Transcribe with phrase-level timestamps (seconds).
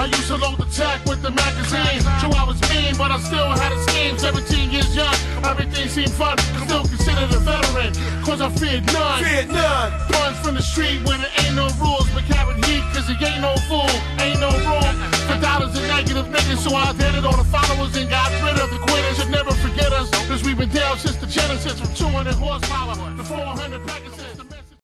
[0.00, 2.00] I used to load the tech with the magazine.
[2.24, 4.16] So I was mean, but I still had a scheme.
[4.16, 5.12] 17 years young,
[5.44, 6.38] everything seemed fun.
[6.64, 7.92] Still considered a veteran,
[8.24, 9.20] cause I feared none.
[9.22, 9.92] Feared none.
[10.08, 13.44] Runs from the street where there ain't no rules, but carrying heat, cause he ain't
[13.44, 13.92] no fool.
[14.24, 14.88] Ain't no room
[15.28, 16.64] for dollars and negative niggas.
[16.64, 19.20] So I did it on the followers and got rid of the quitters.
[19.20, 23.22] Should never forget us, cause we've been down since the Genesis from 200 horsepower to
[23.22, 24.32] 400 Pegasus.
[24.32, 24.80] The message-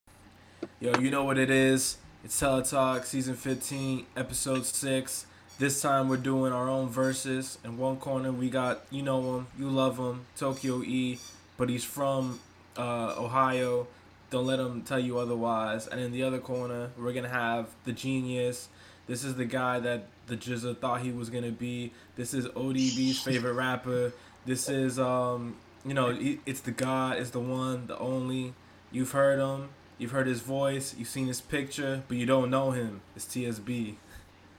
[0.79, 1.97] Yo, you know what it is.
[2.27, 5.27] It's Teletalk season 15, episode 6.
[5.61, 7.57] This time we're doing our own verses.
[7.63, 11.21] In one corner, we got, you know him, you love him, Tokyo E,
[11.57, 12.41] but he's from
[12.77, 13.87] uh, Ohio.
[14.31, 15.87] Don't let him tell you otherwise.
[15.87, 18.71] And in the other corner, we're going to have the genius.
[19.07, 21.93] This is the guy that the GZA thought he was going to be.
[22.17, 24.13] This is ODB's favorite rapper.
[24.45, 26.13] This is, um, you know,
[26.45, 28.53] it's the God, it's the one, the only.
[28.91, 29.69] You've heard him.
[29.99, 33.01] You've heard his voice, you've seen his picture, but you don't know him.
[33.15, 33.95] It's TSB.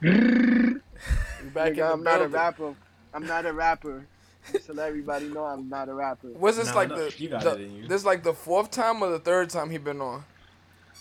[0.02, 2.74] Back Nigga, I'm the not a rapper.
[3.14, 4.06] I'm not a rapper.
[4.52, 6.28] Just to let everybody know I'm not a rapper.
[6.32, 7.86] Was this Nah, like no, the, you got the it in you.
[7.88, 10.24] this like the fourth time or the third time he been on?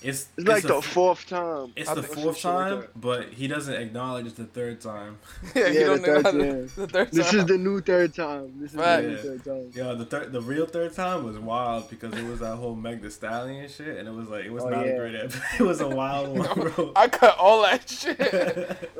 [0.01, 1.73] It's, It's like the, the fourth time.
[1.75, 5.17] it's I the fourth Some shit like time, but he doesn't acknowledge the third time.
[5.55, 6.61] yeah, he Yeah, don't the know third how to- time.
[6.75, 7.39] the third This time.
[7.39, 8.53] is the new third time.
[8.61, 9.01] This is Right.
[9.01, 9.21] the new Yeah.
[9.23, 9.71] third time.
[9.73, 13.01] Yeah, the third, the real third time was wild because it was that whole Meg
[13.01, 15.41] the Stallion shit, and it was like it was Oh, not a great episode.
[15.59, 16.91] It was a wild one, bro.
[16.95, 18.19] I cut all that shit.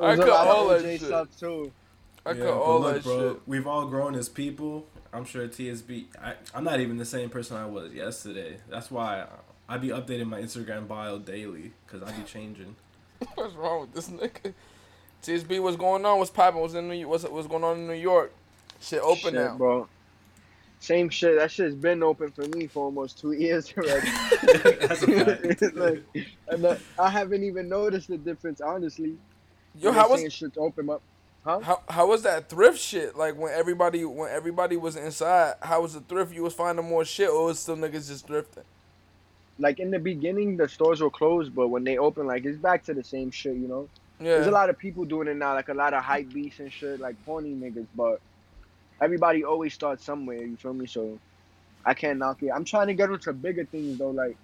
[0.02, 1.00] I cut all that shit.
[1.02, 1.70] stuff too.
[2.26, 3.42] I Yeah, cut all look, that bro, shit.
[3.46, 4.88] We've all grown as people.
[5.12, 6.06] I'm sure TSB.
[6.22, 8.58] I, I'm not even the same person I was yesterday.
[8.68, 9.26] That's why I,
[9.68, 12.74] I be updating my Instagram bio daily because I'd be changing.
[13.34, 14.54] What's wrong with this nigga?
[15.22, 16.18] TSB, what's going on?
[16.18, 16.60] What's popping?
[16.60, 17.08] What's in New?
[17.08, 18.32] What's what's going on in New York?
[18.80, 19.56] Shit open Shit, now.
[19.56, 19.88] bro.
[20.78, 21.36] Same shit.
[21.36, 24.08] That shit's been open for me for almost two years already.
[24.86, 25.74] That's a fact.
[25.74, 26.04] Like,
[26.46, 29.16] and I, I haven't even noticed the difference, honestly.
[29.74, 31.02] Yo, how was saying shit's open up?
[31.44, 31.60] Huh?
[31.60, 33.16] how, how was that thrift shit?
[33.16, 36.32] Like when everybody when everybody was inside, how was the thrift?
[36.32, 38.64] You was finding more shit, or was still niggas just thrifting?
[39.58, 42.84] Like in the beginning, the stores were closed, but when they open, like it's back
[42.84, 43.88] to the same shit, you know.
[44.20, 44.34] Yeah.
[44.34, 46.72] There's a lot of people doing it now, like a lot of hype beasts and
[46.72, 47.86] shit, like horny niggas.
[47.94, 48.20] But
[49.00, 50.44] everybody always starts somewhere.
[50.44, 50.86] You feel me?
[50.86, 51.18] So
[51.84, 52.50] I can't knock it.
[52.54, 54.10] I'm trying to get into bigger things though.
[54.10, 54.36] Like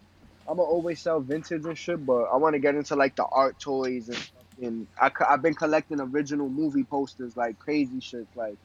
[0.48, 3.24] I'm gonna always sell vintage and shit, but I want to get into like the
[3.24, 4.30] art toys and
[4.62, 8.26] and I, I've been collecting original movie posters, like crazy shit.
[8.34, 8.56] Like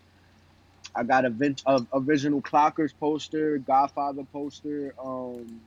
[0.96, 5.62] I got a vint of original Clockers poster, Godfather poster, um,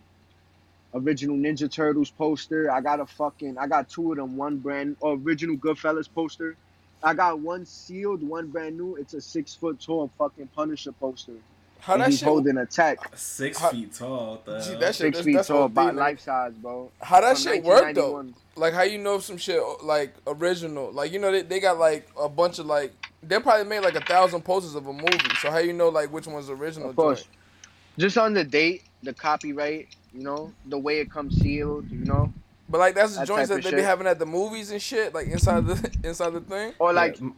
[0.94, 2.70] original Ninja Turtles poster.
[2.70, 4.36] I got a fucking I got two of them.
[4.36, 6.56] One brand original Goodfellas poster.
[7.02, 8.96] I got one sealed, one brand new.
[8.96, 11.32] It's a six foot tall fucking Punisher poster.
[11.80, 12.28] how and that he's shit?
[12.28, 12.98] holding a tech.
[13.16, 14.30] Six How- feet tall.
[14.32, 14.78] what the Gee, hell?
[14.80, 15.96] that shit- Six that's- feet that's tall, OD, by nigga.
[15.96, 16.90] life size, bro.
[17.00, 18.24] How that From shit work though?
[18.54, 20.92] Like how you know some shit like original?
[20.92, 22.92] Like you know they, they got like a bunch of like
[23.22, 25.18] they probably made like a thousand posters of a movie.
[25.40, 26.90] So how you know like which one's original?
[26.90, 27.22] Of course.
[27.22, 27.36] joint?
[27.98, 32.32] Just on the date, the copyright, you know, the way it comes sealed, you know,
[32.68, 34.80] But like that's the That joints that of they be having at the movies and
[34.80, 36.72] shit, like inside the inside the thing.
[36.78, 37.28] or like Yeah,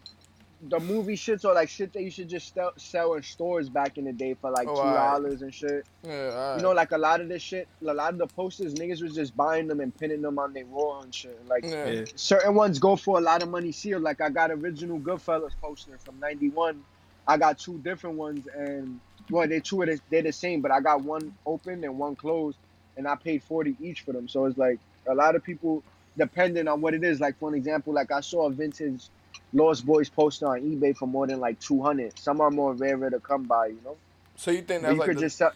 [0.66, 3.98] the movie shits or like shit that you should just sell, sell in stores back
[3.98, 4.94] in the day for like Oh, two alright.
[5.22, 5.84] dollars and shit.
[6.02, 6.56] Yeah, alright.
[6.56, 9.14] You know, like a lot of this shit, a lot of the posters, niggas was
[9.14, 11.38] just buying them and pinning them on their wall and shit.
[11.48, 11.86] Like yeah.
[11.86, 12.04] Yeah.
[12.14, 14.02] certain ones go for a lot of money sealed.
[14.02, 16.82] Like I got original Goodfellas poster from '91.
[17.26, 19.00] I got two different ones, and
[19.30, 22.16] well, they two of the, they're the same, but I got one open and one
[22.16, 22.58] closed,
[22.96, 24.28] and I paid forty each for them.
[24.28, 25.82] So it's like a lot of people,
[26.16, 27.20] depending on what it is.
[27.20, 29.08] Like for an example, like I saw a vintage
[29.52, 32.18] Lost Boys poster on eBay for more than like two hundred.
[32.18, 33.96] Some are more rarer to come by, you know.
[34.36, 35.52] So you think that's you like could the, just sell.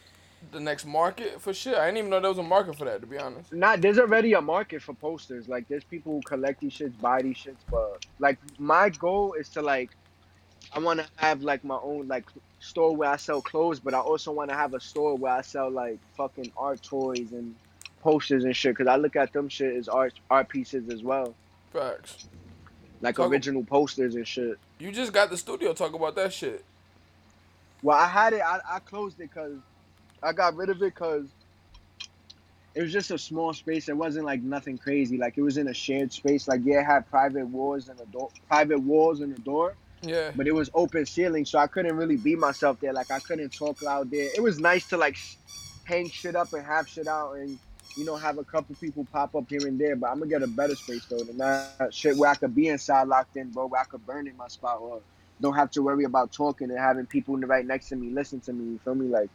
[0.53, 1.75] the next market for shit?
[1.75, 3.01] I didn't even know there was a market for that.
[3.01, 3.53] To be honest.
[3.53, 5.49] Not there's already a market for posters.
[5.49, 9.49] Like there's people who collect these shits, buy these shits, but like my goal is
[9.51, 9.91] to like
[10.73, 12.27] I want to have like my own like
[12.61, 15.41] store where I sell clothes, but I also want to have a store where I
[15.43, 17.55] sell like fucking art toys and
[18.03, 18.77] posters and shit.
[18.77, 21.35] Cause I look at them shit as art art pieces as well,
[21.73, 22.29] Facts.
[23.01, 24.59] like Talk- original posters and shit.
[24.79, 25.73] You just got the studio.
[25.73, 26.65] Talk about that shit.
[27.83, 28.41] Well, I had it.
[28.43, 29.57] I, I closed it because
[30.23, 31.27] I got rid of it because
[32.75, 33.89] it was just a small space.
[33.89, 35.17] It wasn't like nothing crazy.
[35.17, 36.47] Like it was in a shared space.
[36.47, 40.31] Like yeah, it had private walls and a door, private walls and a door, Yeah.
[40.37, 42.93] but it was open ceiling, so I couldn't really be myself there.
[42.93, 44.31] Like I couldn't talk loud there.
[44.35, 45.17] It was nice to like
[45.85, 47.59] hang shit up and have shit out and
[47.97, 49.97] you know have a couple people pop up here and there.
[49.97, 52.69] But I'm gonna get a better space though than that shit where I could be
[52.69, 53.67] inside locked in, bro.
[53.67, 55.01] Where I could burn in my spot or
[55.41, 58.53] don't have to worry about talking and having people right next to me listen to
[58.53, 58.73] me.
[58.73, 59.07] You feel me?
[59.09, 59.31] Like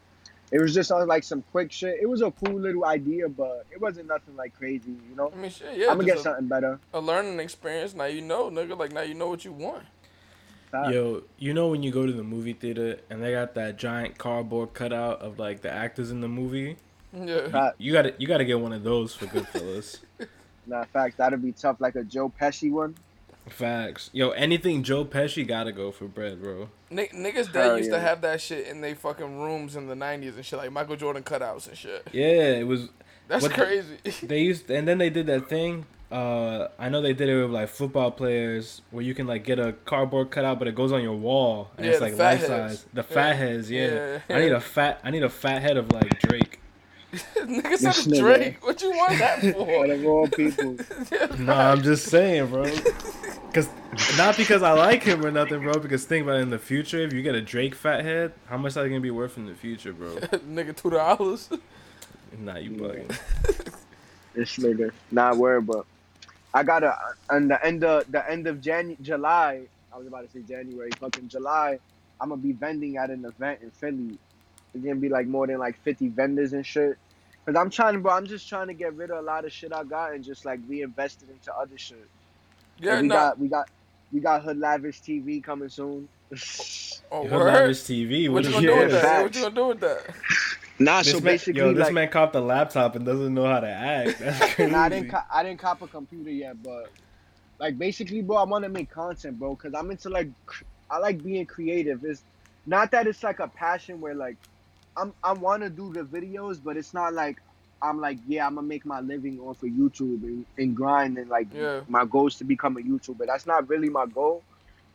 [0.52, 1.98] It was just on like some quick shit.
[2.02, 5.32] It was a cool little idea, but it wasn't nothing like crazy, you know.
[5.34, 5.88] I mean, shit, yeah.
[5.90, 6.80] I'm gonna get a, something better.
[6.94, 7.94] a learning experience.
[7.96, 8.78] Now you know, nigga.
[8.78, 9.84] Like now you know what you want.
[10.74, 10.92] Facts.
[10.92, 14.18] Yo, you know when you go to the movie theater and they got that giant
[14.18, 16.78] cardboard cutout of like the actors in the movie?
[17.14, 17.48] Yeah.
[17.50, 17.76] Fact.
[17.80, 20.00] You gotta you gotta get one of those for Goodfellas.
[20.66, 21.18] Nah, facts.
[21.18, 22.96] That'd be tough, like a Joe Pesci one.
[23.50, 24.10] Facts.
[24.14, 26.70] Yo, anything Joe Pesci gotta go for bread, bro.
[26.90, 29.94] N- niggas that Hell used to have that shit in they fucking rooms in the
[29.96, 32.08] '90s and shit, like Michael Jordan cutouts and shit.
[32.14, 32.88] Yeah, it was
[33.28, 34.26] That's What the- crazy.
[34.26, 35.86] they used and then they did that thing.
[36.14, 39.58] Uh, I know they did it with like football players where you can like get
[39.58, 42.48] a cardboard cutout, but it goes on your wall and Yeah, it's like life heads.
[42.48, 42.86] size.
[42.94, 43.16] The Yeah.
[43.16, 44.20] fat heads, yeah.
[44.30, 44.36] Yeah.
[44.38, 45.00] I need a fat.
[45.04, 46.60] I need a fat head of like Drake.
[47.14, 48.20] nigga This said nigga.
[48.20, 48.64] Drake.
[48.66, 49.86] What you want that for?
[49.92, 50.78] of all people.
[51.40, 52.66] No, I'm just saying, bro.
[53.52, 53.70] Cause
[54.16, 55.74] not because I like him or nothing, bro.
[55.80, 58.58] Because think about it in the future, if you get a Drake fat head, how
[58.58, 60.16] much that gonna be worth in the future, bro?
[60.18, 61.50] nigga, two dollars.
[62.38, 63.08] Nah, you bugging.
[64.36, 64.92] This nigga.
[65.12, 65.86] Not worried, but
[66.54, 66.96] I got a
[67.30, 69.64] on the end of the end of Jan July.
[69.92, 71.80] I was about to say January, fucking July.
[72.22, 74.18] I'm gonna be vending at an event in Philly.
[74.74, 76.98] It's gonna be like more than like 50 vendors and shit.
[77.46, 78.14] Cause I'm trying bro.
[78.14, 80.46] I'm just trying to get rid of a lot of shit I got and just
[80.46, 82.08] like reinvest it into other shit.
[82.80, 83.16] Yeah, we nah.
[83.16, 83.70] got we got
[84.14, 86.08] we got Hood Lavish TV coming soon.
[87.12, 87.46] Oh, Yo, word.
[87.46, 88.30] Lavish TV.
[88.30, 89.04] What What you gonna do with that?
[89.04, 89.36] Yeah, What facts.
[89.36, 90.16] you gonna do with that?
[90.80, 93.46] nah, This so man, basically, yo, this like, man copped a laptop and doesn't know
[93.46, 94.20] how to act.
[94.20, 94.72] That's crazy.
[94.72, 95.10] Nah, I didn't.
[95.10, 96.92] Co- I didn't cop a computer yet, but
[97.60, 100.30] like basically, bro, I want to make content, bro, because I'm into like,
[100.90, 102.04] I like being creative.
[102.04, 102.24] It's
[102.66, 104.38] not that it's like a passion where like,
[104.98, 107.38] I'm I want to do the videos, but it's not like
[107.84, 111.30] I'm like, yeah, I'm gonna make my living off of YouTube and, and grind and
[111.30, 111.82] like Yeah.
[111.88, 113.26] my goal is to become a YouTuber.
[113.28, 114.42] That's not really my goal,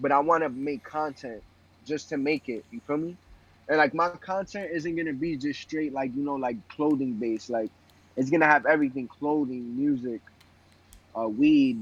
[0.00, 1.42] but I want to make content
[1.86, 2.64] just to make it.
[2.70, 3.16] You feel me?
[3.68, 7.50] And like my content isn't gonna be just straight like you know like clothing based.
[7.50, 7.70] Like
[8.16, 10.22] it's gonna have everything: clothing, music,
[11.14, 11.78] uh, weed,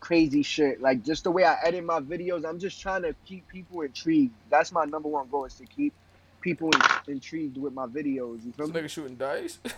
[0.00, 0.80] crazy shit.
[0.80, 4.32] Like just the way I edit my videos, I'm just trying to keep people intrigued.
[4.48, 5.92] That's my number one goal is to keep
[6.40, 6.80] people in,
[7.14, 8.44] intrigued with my videos.
[8.44, 8.80] You feel This me?
[8.80, 9.58] nigga shooting dice.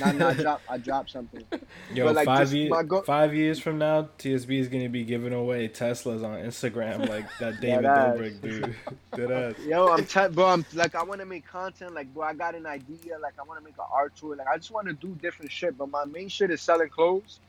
[0.00, 1.44] Nah, nah, I drop, I drop something.
[1.92, 5.04] Yo, But, like, five just years, go- five years from now, TSB is gonna be
[5.04, 8.16] giving away Teslas on Instagram like that David Deadass.
[8.16, 8.74] Dobrik dude.
[9.12, 9.66] Deadass.
[9.66, 10.46] Yo, I'm t- bro.
[10.46, 11.94] I'm like, I want to make content.
[11.94, 13.18] Like, bro, I got an idea.
[13.20, 14.36] Like, I want to make an art tour.
[14.36, 15.76] Like, I just want to do different shit.
[15.76, 17.40] But my main shit is selling clothes,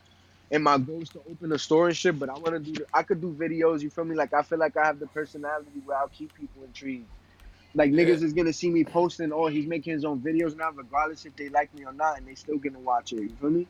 [0.50, 2.18] and my goal is to open a store and shit.
[2.18, 2.84] But I want to do.
[2.92, 3.80] I could do videos.
[3.80, 4.14] You feel me?
[4.14, 7.06] Like, I feel like I have the personality where I'll keep people intrigued.
[7.74, 11.26] Like niggas is gonna see me posting, oh, he's making his own videos now, regardless
[11.26, 13.22] if they like me or not, and they still gonna watch it.
[13.22, 13.66] You feel me?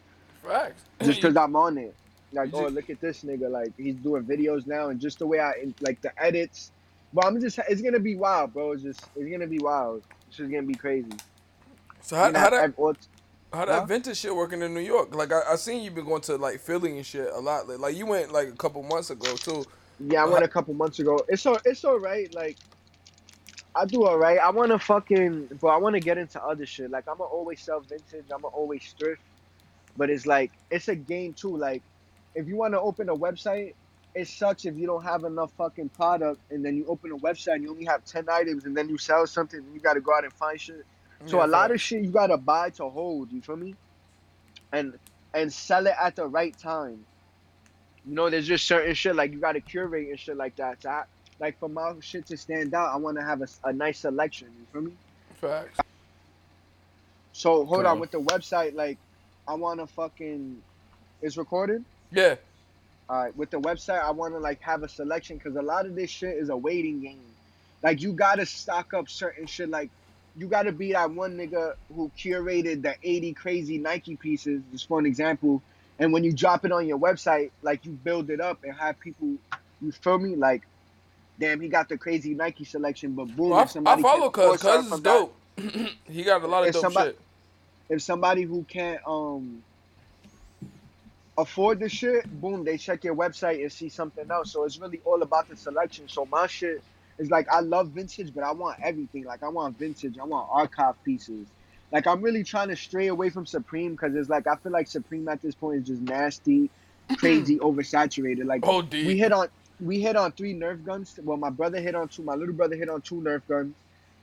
[0.47, 0.83] Facts.
[1.03, 1.95] Just because I'm on it.
[2.33, 3.51] Like, oh, look at this nigga.
[3.51, 6.73] Like, he's doing videos now, and just the way I like the edits.
[7.13, 8.73] But I'm just, it's gonna be wild, bro.
[8.73, 10.03] It's just, it's gonna be wild.
[10.29, 11.09] It's just gonna be crazy.
[12.03, 12.75] So how, You know, how that
[13.53, 13.87] how that Huh?
[13.87, 15.15] vintage shit working in New York?
[15.15, 17.69] Like I, I seen you been going to like Philly and shit a lot.
[17.69, 19.65] Like, like you went like a couple months ago too.
[20.01, 21.21] Yeah, I went a couple months ago.
[21.29, 22.35] It's all, it's all right.
[22.35, 22.57] Like,
[23.77, 24.39] I do all right.
[24.39, 25.71] I want to fucking, bro.
[25.71, 26.91] I want to get into other shit.
[26.91, 28.27] Like, I'm gonna always sell vintage.
[28.33, 29.23] I'm gonna always thrift.
[29.97, 31.57] But it's like, it's a game too.
[31.57, 31.83] Like,
[32.35, 33.75] if you want to open a website,
[34.15, 37.55] it sucks if you don't have enough fucking product, and then you open a website
[37.55, 40.01] and you only have ten items, and then you sell something, and you got to
[40.01, 40.85] go out and find shit.
[41.27, 43.33] So Yeah, a lot of shit you gotta buy to hold.
[43.33, 43.75] You feel me?
[44.73, 44.99] And
[45.33, 47.05] and sell it at the right time.
[48.07, 50.83] You know, there's just certain shit like you gotta curate and shit like that.
[50.83, 51.05] So I,
[51.41, 54.49] like for my shit to stand out, I want to have a nice selection.
[54.59, 54.93] You feel me?
[55.45, 55.79] facts.
[57.33, 58.75] So hold on with the website.
[58.75, 58.99] Like,
[59.47, 60.63] I want to fucking.
[61.21, 61.85] It's recorded.
[62.11, 62.37] Yeah.
[63.09, 65.85] All right, with the website, I want to like have a selection because a lot
[65.85, 67.21] of this shit is a waiting game.
[67.83, 69.69] Like you gotta stock up certain shit.
[69.69, 69.91] Like
[70.37, 74.99] you gotta be that one nigga who curated the 80 crazy Nike pieces, just for
[74.99, 75.63] an example.
[75.99, 78.99] And when you drop it on your website, like you build it up and have
[79.01, 79.35] people,
[79.83, 80.35] you feel me?
[80.35, 80.63] Like,
[81.39, 84.61] damn, he got the crazy Nike selection, but boom, Well, if somebody I follow Cuz.
[84.63, 85.37] Cuz is that- dope.
[86.09, 87.21] he got a lot of dope somebody- shit.
[87.89, 89.63] if somebody who can't um
[91.37, 94.53] afford the shit, boom, they check your website and see something else.
[94.53, 96.09] So it's really all about the selection.
[96.09, 96.83] So my shit
[97.19, 99.25] is like I love vintage, but I want everything.
[99.25, 101.47] Like I want vintage, I want archive pieces.
[101.93, 104.87] Like I'm really trying to stray away from Supreme because it's like I feel like
[104.87, 106.71] Supreme at this point is just nasty,
[107.19, 108.45] crazy, oversaturated.
[108.47, 109.49] Like Oh, we hit on
[109.81, 111.19] we hit on three Nerf guns.
[111.23, 112.23] Well, my brother hit on two.
[112.23, 113.75] My little brother hit on two Nerf guns,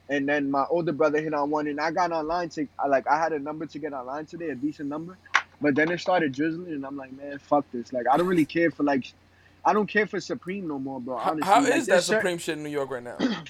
[0.08, 1.66] and then my older brother hit on one.
[1.66, 4.54] And I got online to like I had a number to get online today, a
[4.54, 5.16] decent number.
[5.60, 7.92] But then it started drizzling, and I'm like, man, fuck this.
[7.92, 9.12] Like I don't really care for like,
[9.64, 11.18] I don't care for Supreme no more, bro.
[11.18, 13.16] How, Honestly, how Like, is that there's cer- Supreme shit in New York right now?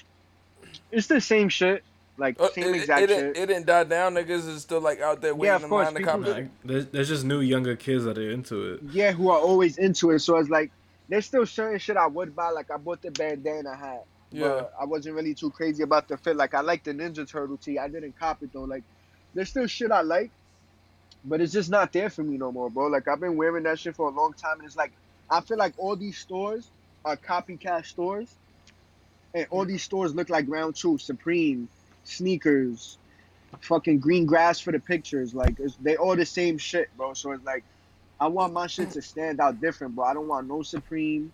[0.91, 1.83] It's the same shit.
[2.17, 3.17] Like Uh, same it, exact it, shit.
[3.17, 4.13] didn't- it didn't die down.
[4.13, 6.27] Niggas is still like out there waiting of in course, line to cop it.
[6.29, 8.81] Like, there's, there's just new younger kids that are into it.
[8.91, 10.19] yeah, who are always into it.
[10.19, 10.69] So it's like
[11.09, 12.49] there's still certain shit I would buy.
[12.49, 14.05] Like I bought the bandana hat.
[14.31, 14.47] Yeah.
[14.47, 16.35] But I wasn't really too crazy about the fit.
[16.35, 17.77] Like I like the Ninja Turtle tee.
[17.77, 18.63] I didn't cop it though.
[18.63, 18.83] Like
[19.33, 20.31] there's still shit I like,
[21.23, 22.87] but it's just not there for me no more, bro.
[22.87, 24.91] Like I've been wearing that shit for a long time, and it's like
[25.29, 26.67] I feel like all these stores
[27.05, 28.33] are copycat stores,
[29.33, 31.69] and all these stores look like Round Two, Supreme,
[32.03, 32.97] sneakers,
[33.61, 35.33] fucking green grass for the pictures.
[35.33, 37.13] Like it's, they all the same shit, bro.
[37.13, 37.63] So it's like
[38.19, 40.05] I want my shit to stand out different, bro.
[40.05, 41.33] I don't want no Supreme.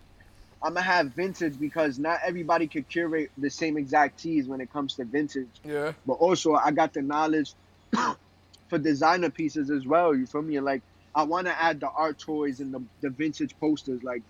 [0.61, 4.71] I'm gonna have vintage because not everybody could curate the same exact tees when it
[4.71, 5.47] comes to vintage.
[5.63, 5.93] Yeah.
[6.05, 7.53] But also, I got the knowledge
[8.69, 10.13] for designer pieces as well.
[10.15, 10.59] You feel me?
[10.59, 10.81] Like,
[11.15, 14.03] I want to add the art toys and the, the vintage posters.
[14.03, 14.23] Like,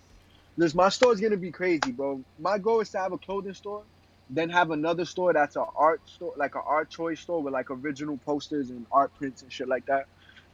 [0.58, 2.22] this my store's gonna be crazy, bro.
[2.38, 3.84] My goal is to have a clothing store,
[4.30, 7.72] then have another store that's an art store, like an art toy store with like
[7.72, 10.06] original posters and art prints and shit like that.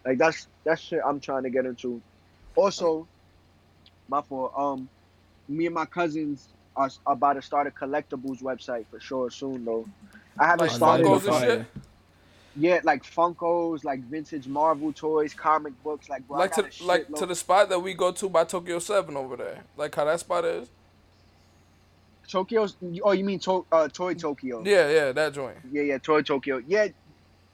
[0.05, 2.01] Like that's that's shit I'm trying to get into.
[2.55, 3.07] Also,
[4.07, 4.53] my fault.
[4.55, 4.87] Um,
[5.47, 9.87] me and my cousins are about to start a collectibles website for sure soon though.
[10.37, 11.05] I haven't Like started.
[11.05, 11.65] Funkos and shit?
[12.57, 17.13] Yeah, like Funkos, like vintage Marvel toys, comic books, like bro, I Like to like
[17.15, 19.63] to the spot that we go to by Tokyo Seven over there.
[19.75, 20.69] Like how that spot is.
[22.27, 22.75] Tokyo's.
[23.03, 24.63] Oh, you mean to, uh, Toy Tokyo?
[24.65, 25.57] Yeah, yeah, that joint.
[25.71, 26.61] yeah, yeah, Toy Tokyo.
[26.65, 26.87] Yeah,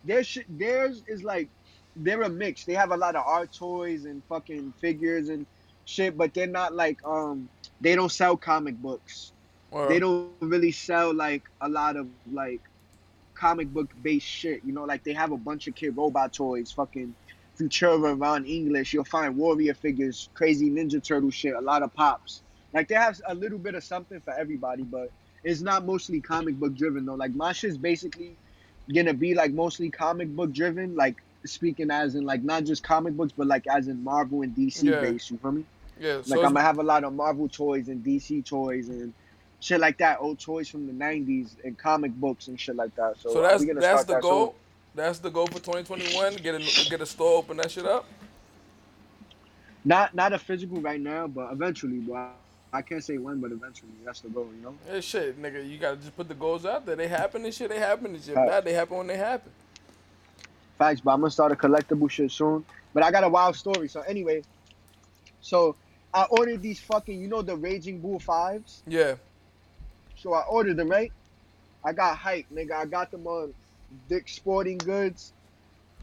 [0.03, 1.49] their shit, theirs is like
[1.95, 2.65] they're a mix.
[2.65, 5.45] They have a lot of art toys and fucking figures and
[5.85, 9.31] shit, but they're not like um they don't sell comic books.
[9.87, 12.61] They don't really sell like a lot of like
[13.35, 14.61] comic book based shit.
[14.65, 17.15] You know, like they have a bunch of Kidrobot toys, fucking
[17.57, 18.93] Futura Ron English.
[18.93, 22.41] You'll find warrior figures, crazy Ninja Turtle shit, a lot of pops.
[22.73, 25.11] Like they have a little bit of something for everybody, but
[25.43, 27.15] it's not mostly comic book driven though.
[27.15, 28.35] Like my shit's basically
[28.93, 33.15] gonna be like mostly comic book driven, like speaking as in like not just comic
[33.15, 35.01] books, but like as in Marvel and DC Yeah.
[35.01, 35.29] based.
[35.31, 35.65] You feel me?
[35.99, 36.15] yeah.
[36.17, 39.13] Like So I'm gonna have a lot of Marvel toys and DC toys and
[39.59, 43.17] shit like that, old toys from the '90s and comic books and shit like that.
[43.19, 44.47] So, So uh, that's that's the that goal.
[44.47, 44.55] soon.
[44.93, 46.35] That's the goal for 2021.
[46.37, 48.05] Get a get a store, open that shit up.
[49.83, 51.99] Not not a physical right now, but eventually.
[51.99, 52.35] But
[52.73, 54.47] I can't say when, but eventually, that's the goal.
[54.55, 54.75] You know.
[54.91, 55.67] Yeah, shit, nigga.
[55.67, 56.95] You gotta just put the goals out there.
[56.95, 57.69] They happen and shit.
[57.69, 58.35] They happen and shit.
[58.35, 58.47] Right.
[58.47, 59.51] Nah, they happen when they happen.
[60.81, 62.65] Facts, but I'm gonna start a collectible shit soon.
[62.91, 63.87] But I got a wild story.
[63.87, 64.41] So anyway,
[65.39, 65.75] so
[66.11, 68.81] I ordered these fucking, you know, the Raging Bull fives.
[68.87, 69.13] Yeah.
[70.15, 71.11] So I ordered them, right?
[71.85, 72.71] I got hype, nigga.
[72.71, 73.53] I got them on
[74.09, 75.33] Dick Sporting Goods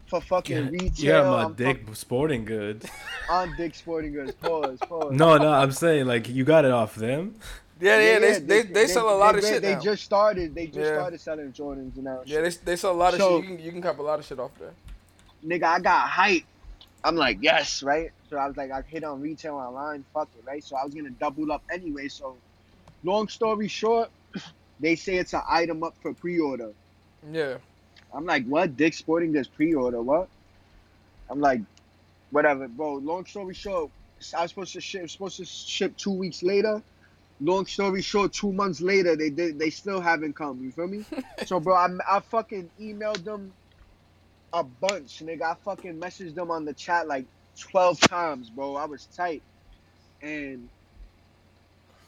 [0.07, 0.93] for fucking retail.
[1.05, 2.87] Yeah, my I'm dick sporting goods.
[3.29, 4.31] on Dick Sporting Goods.
[4.35, 5.11] Pause, pause.
[5.11, 7.35] No, no, I'm saying like you got it off them.
[7.81, 8.19] Yeah, yeah.
[8.19, 9.79] they, they, they, sell a lot of shit They now.
[9.79, 10.53] just started.
[10.53, 10.95] They just Yeah.
[10.95, 12.21] started selling Jordans now.
[12.25, 13.49] yeah, they, they sell a lot of So- shit.
[13.49, 14.73] You can you can cop a lot of shit off there.
[15.45, 16.43] nigga, I got hype.
[17.03, 18.11] I'm like, yes, right?
[18.29, 20.61] So I was like, I hit on retail online, fuck it, right?
[20.63, 22.09] So I was gonna double up anyway.
[22.09, 22.35] So,
[23.05, 24.09] long story short,
[24.81, 26.71] they say it's an item up for pre-order.
[27.31, 27.57] Yeah.
[28.13, 28.75] I'm like, what?
[28.75, 30.01] Dick Sporting does pre-order?
[30.01, 30.27] What?
[31.29, 31.61] I'm like,
[32.31, 32.95] whatever, bro.
[32.95, 33.91] Long story short,
[34.35, 36.81] I was supposed to ship, supposed to ship two weeks later.
[37.39, 40.61] Long story short, two months later, they did, they still haven't come.
[40.61, 41.05] You feel me?
[41.43, 43.55] so, bro, I, I fucking emailed them
[44.53, 45.43] a bunch, nigga.
[45.43, 47.27] I fucking messaged them on the chat like
[47.59, 48.75] 12 times, bro.
[48.75, 49.43] I was tight,
[50.21, 50.69] and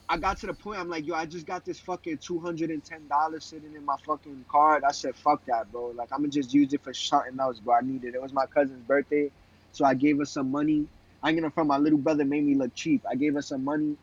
[0.07, 0.79] I got to the point.
[0.79, 3.83] I'm like, yo, I just got this fucking two hundred and ten dollars sitting in
[3.85, 4.83] my fucking card.
[4.83, 5.87] I said, fuck that, bro.
[5.87, 7.75] Like, I'm gonna just use it for something else, bro.
[7.75, 8.13] I need it.
[8.13, 9.31] It was my cousin's birthday,
[9.71, 10.87] so I gave her some money.
[11.23, 13.03] I'm gonna from my little brother made me look cheap.
[13.09, 13.97] I gave her some money,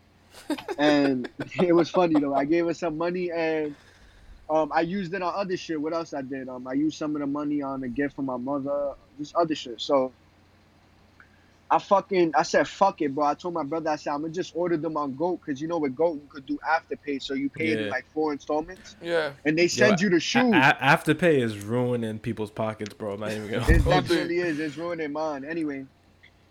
[0.79, 1.29] and
[1.63, 2.35] it was funny though.
[2.35, 3.75] I gave her some money and.
[4.51, 5.79] Um, I used it on other shit.
[5.79, 6.49] What else I did?
[6.49, 9.55] Um, I used some of the money on a gift for my mother, just other
[9.55, 9.79] shit.
[9.79, 10.11] So
[11.71, 13.27] I fucking I said fuck it, bro.
[13.27, 15.69] I told my brother I said I'm gonna just order them on Goat because you
[15.69, 18.97] know with Goat you could do afterpay, so you pay it in like four installments,
[19.03, 19.33] Yeah.
[19.45, 20.55] and they send you the A- shoes.
[20.55, 23.13] a- Afterpay is ruining people's pockets, bro.
[23.13, 23.67] I'm not even gonna.
[23.69, 24.59] It definitely is.
[24.61, 25.45] It's ruining mine.
[25.45, 25.85] Anyway,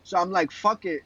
[0.04, 1.02] so I'm like, fuck it.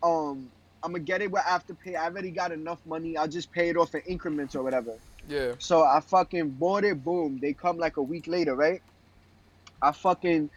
[0.00, 0.48] Um,
[0.86, 1.96] I'm gonna get it with afterpay.
[1.96, 3.16] I already got enough money.
[3.16, 4.92] I'll just pay it off in increments or whatever.
[5.28, 5.54] Yeah.
[5.58, 7.02] So I fucking bought it.
[7.02, 7.40] Boom.
[7.42, 8.80] They come like a week later, right?
[9.82, 10.48] I fucking,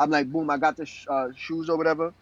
[0.00, 0.50] I'm like, boom.
[0.50, 2.12] I got the sh- uh, shoes or whatever.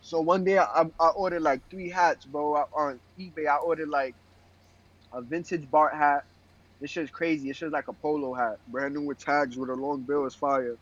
[0.00, 3.46] So one day I, I ordered like three hats, bro, I- on eBay.
[3.46, 4.16] I ordered like
[5.12, 6.24] a vintage Bart hat.
[6.80, 7.46] This shit's crazy.
[7.46, 10.26] This shit's like a polo hat, brand new with tags with a long bill.
[10.26, 10.76] It's fire.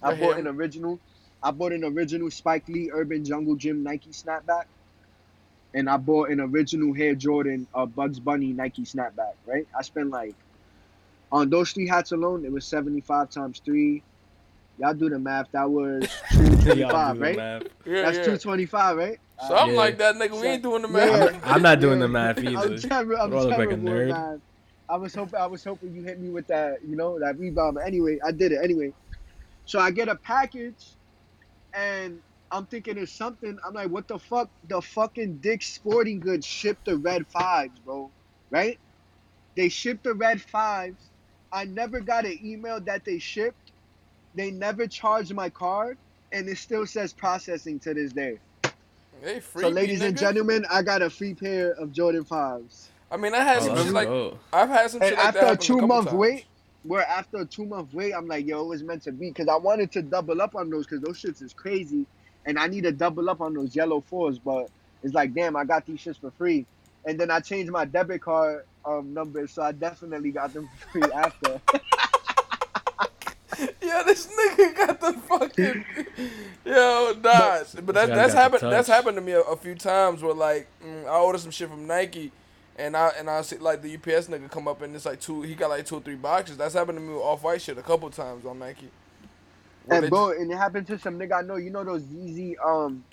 [0.00, 0.46] I Right bought here.
[0.46, 1.00] an original.
[1.42, 4.64] I bought an original Spike Lee Urban Jungle Gym Nike snapback,
[5.74, 9.34] and I bought an original Hare Jordan uh, Bugs Bunny Nike snapback.
[9.46, 9.66] Right?
[9.78, 10.34] I spent like
[11.32, 14.02] On those three hats alone, it was 75 times three.
[14.78, 15.50] Y'all do the math.
[15.52, 16.02] That was
[16.32, 17.36] 225, right?
[17.86, 18.24] Yeah, That's yeah.
[18.24, 19.18] 225, right?
[19.40, 19.80] Something Yeah.
[19.80, 20.40] like that, nigga.
[20.40, 21.06] We ain't doing the Yeah.
[21.30, 21.40] math.
[21.44, 22.12] I'm not doing the Yeah.
[22.12, 22.78] math I'm either.
[22.78, 23.16] terrible.
[23.20, 24.10] I'm Do like a nerd?
[24.10, 24.40] at math.
[24.88, 25.40] I was hoping.
[25.40, 26.78] I was hoping you hit me with that.
[26.86, 27.74] You know that rebound.
[27.76, 28.92] But anyway, I did it anyway.
[29.66, 30.96] So I get a package,
[31.72, 32.20] and
[32.54, 33.58] I'm thinking it's something.
[33.66, 34.50] I'm like, what the fuck?
[34.70, 38.12] The fucking Dick's Sporting Goods shipped the red fives, bro.
[38.50, 38.80] Right?
[39.56, 41.10] They shipped the red fives.
[41.52, 43.72] I never got an email that they shipped.
[44.34, 45.98] They never charged my card,
[46.32, 48.40] and it still says processing to this day.
[49.22, 52.92] Hey, free So, me, ladies and gentlemen, I got a free pair of Jordan fives.
[53.10, 54.38] I mean, I had Oh, some let's shit like go.
[54.52, 56.18] I've had some And like after that a two couple month times.
[56.18, 56.46] wait,
[56.82, 59.48] where after a two month wait, I'm like, yo, it was meant to be because
[59.48, 62.06] I wanted to double up on those because those shits is crazy,
[62.46, 64.38] and I need to double up on those yellow fours.
[64.38, 64.68] But
[65.02, 66.66] it's like, damn, I got these shits for free,
[67.04, 71.00] and then I changed my debit card um number, so I definitely got them for
[71.00, 71.60] free after.
[73.80, 75.84] Yeah, this nigga got the fucking
[76.64, 77.66] yo Dodge.
[77.84, 78.72] But that, guy that's got the happened.
[78.72, 81.68] That's happened to me a, a few times where like mm, I ordered some shit
[81.68, 82.32] from Nike,
[82.76, 85.42] and I and I see like the UPS nigga come up and it's like two.
[85.42, 86.56] He got like two or three boxes.
[86.56, 88.90] That's happened to me with off white shit a couple times on Nike.
[89.86, 91.56] Where and bro, and it happened to some nigga I know.
[91.56, 93.04] You know those Yeezy um.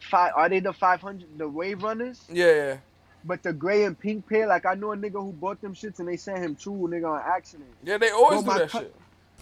[0.00, 2.76] Five, are they the 500 the wave runners yeah, yeah.
[3.24, 5.98] but the gray and pink pair like i know a nigga who bought them shits
[5.98, 8.70] and they sent him two nigga on accident Yeah, they always Bro, do my that
[8.70, 8.94] cu- shit.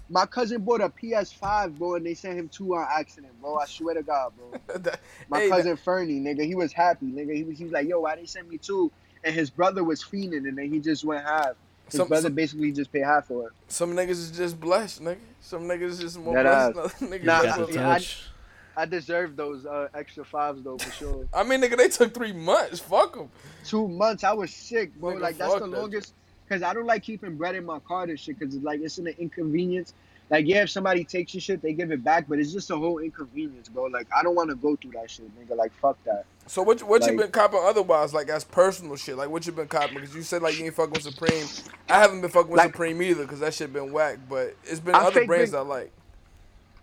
[0.08, 3.56] My cousin bought a PS5, bro, and they sent him two on accident, bro.
[3.58, 4.52] I swear to God, bro.
[4.78, 7.34] That- My hey, that- cousin Fernie, nigga, he was happy, nigga.
[7.34, 8.92] He was, he was like, yo, why they sent me two?
[9.24, 11.54] And his brother was fiending, and then he just went half.
[11.92, 13.52] His Some- brother some- basically just paid half for it.
[13.68, 15.18] Some niggas is just blessed, nigga.
[15.40, 16.94] Some niggas is just more That blessed.
[16.94, 16.98] ass.
[17.00, 17.24] than other niggas.
[17.24, 21.28] Nah, Got That's the I- I deserve those uh, extra fives though for sure.
[21.34, 22.78] I mean, nigga, they took three months.
[22.80, 23.28] Fuck them.
[23.66, 25.12] Two months, I was sick, bro.
[25.14, 25.66] Nigga, like that's the that.
[25.66, 26.14] longest.
[26.48, 28.38] Cause I don't like keeping bread in my card and shit.
[28.40, 29.92] Cause it's like it's an inconvenience.
[30.32, 32.76] Like yeah, if somebody takes your shit, they give it back, but it's just a
[32.76, 33.84] whole inconvenience, bro.
[33.84, 35.54] Like I don't want to go through that shit, nigga.
[35.54, 36.24] Like fuck that.
[36.46, 39.18] So what what you been copping otherwise, like as personal shit?
[39.18, 39.96] Like what you been copping?
[39.96, 41.44] Because you said like you ain't fucking with Supreme.
[41.90, 44.20] I haven't been fucking with Like- Supreme either because that shit been whack.
[44.26, 45.92] But it's been I other brands been- I like.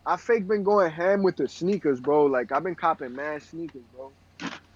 [0.06, 2.28] I fake been going ham with the sneakers, bro.
[2.28, 4.12] Like I've been copping mad sneakers, bro.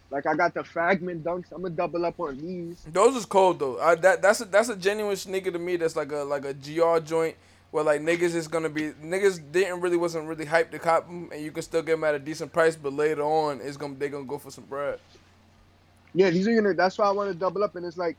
[0.09, 1.51] Like I got the fragment dunks.
[1.51, 2.83] I'm gonna double up on these.
[2.91, 3.79] Those is cold though.
[3.79, 5.75] I, that that's a that's a genuine sneaker to me.
[5.75, 7.35] That's like a like a gr joint
[7.73, 11.29] where like niggas is gonna be niggas didn't really wasn't really hyped to cop them,
[11.33, 12.75] and you can still get them at a decent price.
[12.75, 14.99] But later on, it's gonna they gonna go for some bread.
[16.13, 16.75] Yeah, these are gonna.
[16.75, 17.75] That's why I want to double up.
[17.75, 18.15] And it's like,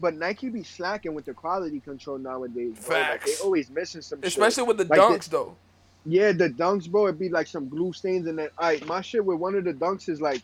[0.00, 2.74] but Nike be slacking with the quality control nowadays.
[2.84, 2.98] Bro.
[2.98, 4.18] Like, they always missing some.
[4.18, 4.26] shit.
[4.26, 5.56] Especially with the Like dunks the- though.
[6.04, 7.06] Yeah, the dunks, bro.
[7.06, 9.72] It'd be like some glue stains, and then alright, my shit with one of the
[9.72, 10.42] dunks is like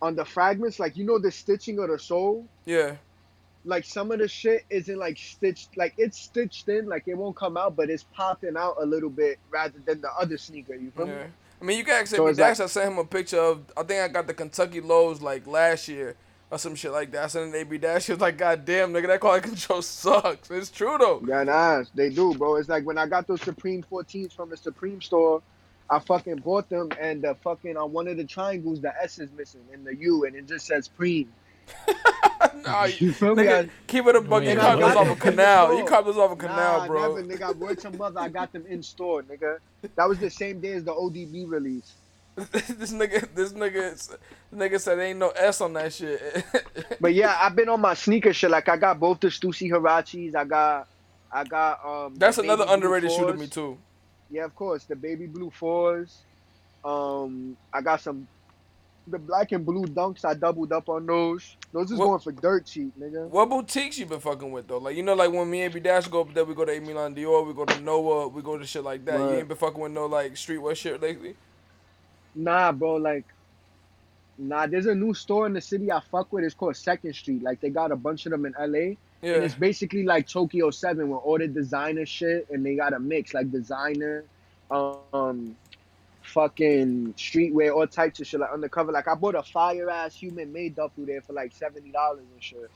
[0.00, 2.46] on the fragments, like you know the stitching of the sole.
[2.64, 2.96] Yeah.
[3.64, 7.36] Like some of the shit isn't like stitched, like it's stitched in, like it won't
[7.36, 10.74] come out, but it's popping out a little bit rather than the other sneaker.
[10.74, 11.14] You feel me?
[11.60, 12.58] I mean, you can ask So me Dash.
[12.58, 13.60] like- I sent him a picture of.
[13.76, 16.16] I think I got the Kentucky lows like last year
[16.50, 17.24] or some shit like that.
[17.24, 18.06] I sent an AB Dash.
[18.06, 21.22] He was like, "God damn, nigga, that quality control sucks." It's true though.
[21.28, 22.56] Yeah, nah, they do, bro.
[22.56, 25.42] It's like when I got those Supreme 14s from the Supreme store,
[25.90, 29.30] I fucking bought them, and the fucking on one of the triangles, the S is
[29.32, 31.26] missing in the U, and it just says Preem.
[32.64, 33.44] Nah, you, You feel me?
[33.44, 34.42] nigga, I- keep it a buck.
[34.42, 35.66] You And cop I those got off a them in canal.
[35.66, 35.78] store.
[35.78, 37.16] You cop those off a canal, nah, bro.
[37.16, 37.42] never, nigga.
[37.42, 39.58] I word to mother, I got them in store, nigga.
[39.96, 41.96] That was the same day as the ODB release.
[42.36, 44.10] this nigga, this nigga, this
[44.54, 46.20] nigga said ain't no S on that shit.
[47.00, 48.50] But yeah, I've been on my sneaker shit.
[48.50, 50.34] Like I got both the Stussy Huaraches.
[50.34, 50.86] I got,
[51.32, 52.14] I got um.
[52.16, 53.78] That's another baby underrated shoe to me too.
[54.28, 56.24] Yeah, of course, the baby blue fours.
[56.84, 58.28] Um, I got some,
[59.06, 60.24] the black and blue dunks.
[60.24, 61.56] I doubled up on those.
[61.72, 63.28] Those just What- going for dirt cheap, nigga.
[63.28, 64.78] What boutiques you been fucking with though?
[64.78, 66.72] Like you know, like when me and B Dash go up there, we go to
[66.72, 69.20] Aimé Leon Dore, we go to Noah, we go to shit like that.
[69.20, 71.36] You ain't been fucking with no like streetwear shit lately.
[72.34, 73.24] Nah, bro, like,
[74.38, 74.66] nah.
[74.66, 76.44] There's a new store in the city I fuck with.
[76.44, 77.42] It's called Second Street.
[77.42, 78.64] Like they got a bunch of them in LA.
[78.64, 82.94] And Yeah, it's basically like Tokyo Seven with all the designer shit, and they got
[82.94, 84.24] a mix like designer,
[84.70, 85.56] um,
[86.30, 88.92] fucking streetwear, all types of shit like undercover.
[88.92, 92.42] Like I bought a fire ass human made duffel there for like seventy dollars and
[92.42, 92.70] shit.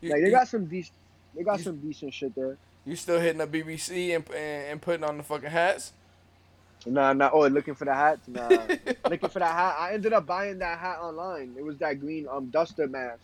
[0.00, 0.94] you, Like they you- got some decent,
[1.34, 2.56] they got you- some decent shit there.
[2.84, 5.92] you still hitting the BBC and, and and putting on the fucking hats.
[6.86, 7.30] Nah, nah.
[7.32, 8.18] Oh, looking for the hat?
[8.28, 8.46] Nah,
[9.08, 9.76] looking for that hat.
[9.78, 11.54] I ended up buying that hat online.
[11.58, 13.22] It was that green um duster mask.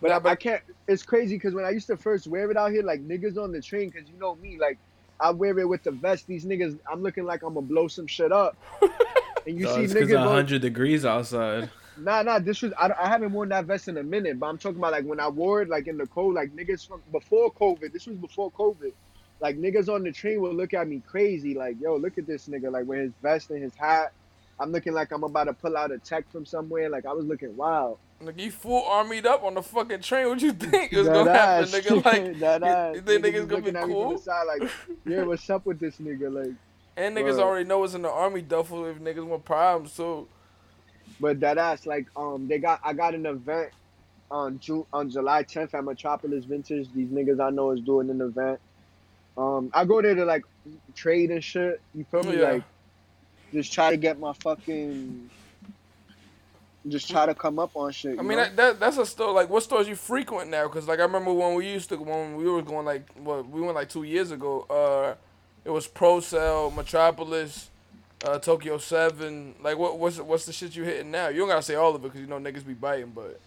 [0.00, 0.62] But, Nah, I, but- I can't.
[0.88, 3.52] It's crazy because when I used to first wear it out here, like niggas on
[3.52, 4.78] the train, because you know me, like
[5.20, 6.26] I wear it with the vest.
[6.26, 8.56] These niggas, I'm looking like I'm gonna blow some shit up.
[9.46, 11.70] And you Dog, see it's because niggas, it's on, 100 degrees outside.
[11.96, 12.38] Nah, nah.
[12.38, 14.92] This was I, I haven't worn that vest in a minute, but I'm talking about
[14.92, 17.92] like when I wore it like in the cold, like niggas from before COVID.
[17.92, 18.92] This was before COVID.
[19.40, 22.48] Like niggas on the train would look at me crazy, like yo, look at this
[22.48, 24.12] nigga, like with his vest and his hat.
[24.60, 26.88] I'm looking like I'm about to pull out a tech from somewhere.
[26.88, 27.98] Like I was looking wild.
[28.20, 30.28] Like you full armied up on the fucking train.
[30.28, 32.04] What you think is gonna happen, nigga?
[32.04, 34.18] Like That you, you think Niggas niggas gonna be looking at me from cool?
[34.18, 34.70] side like,
[35.06, 36.32] yeah, what's up with this nigga?
[36.32, 36.54] Like,
[36.96, 37.40] And niggas Word.
[37.40, 39.92] already know it's in the army duffel if niggas want problems.
[39.92, 40.28] So
[41.20, 43.70] but that ass, like, um, they got I got an event
[44.30, 46.88] on June on July 10th at Metropolis Vintage.
[46.94, 48.60] These niggas I know is doing an event.
[49.36, 50.44] Um, I go there to like
[50.94, 51.80] trade and shit.
[51.94, 52.38] You feel me?
[52.40, 52.52] Yeah.
[52.52, 52.62] Like,
[53.54, 55.30] just try to get my fucking.
[56.88, 58.18] Just try to come up on shit.
[58.18, 59.32] I mean that, that that's a store.
[59.32, 60.64] Like what stores you frequent now?
[60.68, 63.62] Because like I remember when we used to when we were going like what we
[63.62, 64.62] went like two years ago.
[64.70, 65.16] Uh,
[65.64, 67.70] it was Procell, Metropolis,
[68.22, 69.54] uh, Tokyo Seven.
[69.62, 71.28] Like what what's what's the shit you hitting now?
[71.28, 73.40] You don't gotta say all of it because you know niggas be biting, but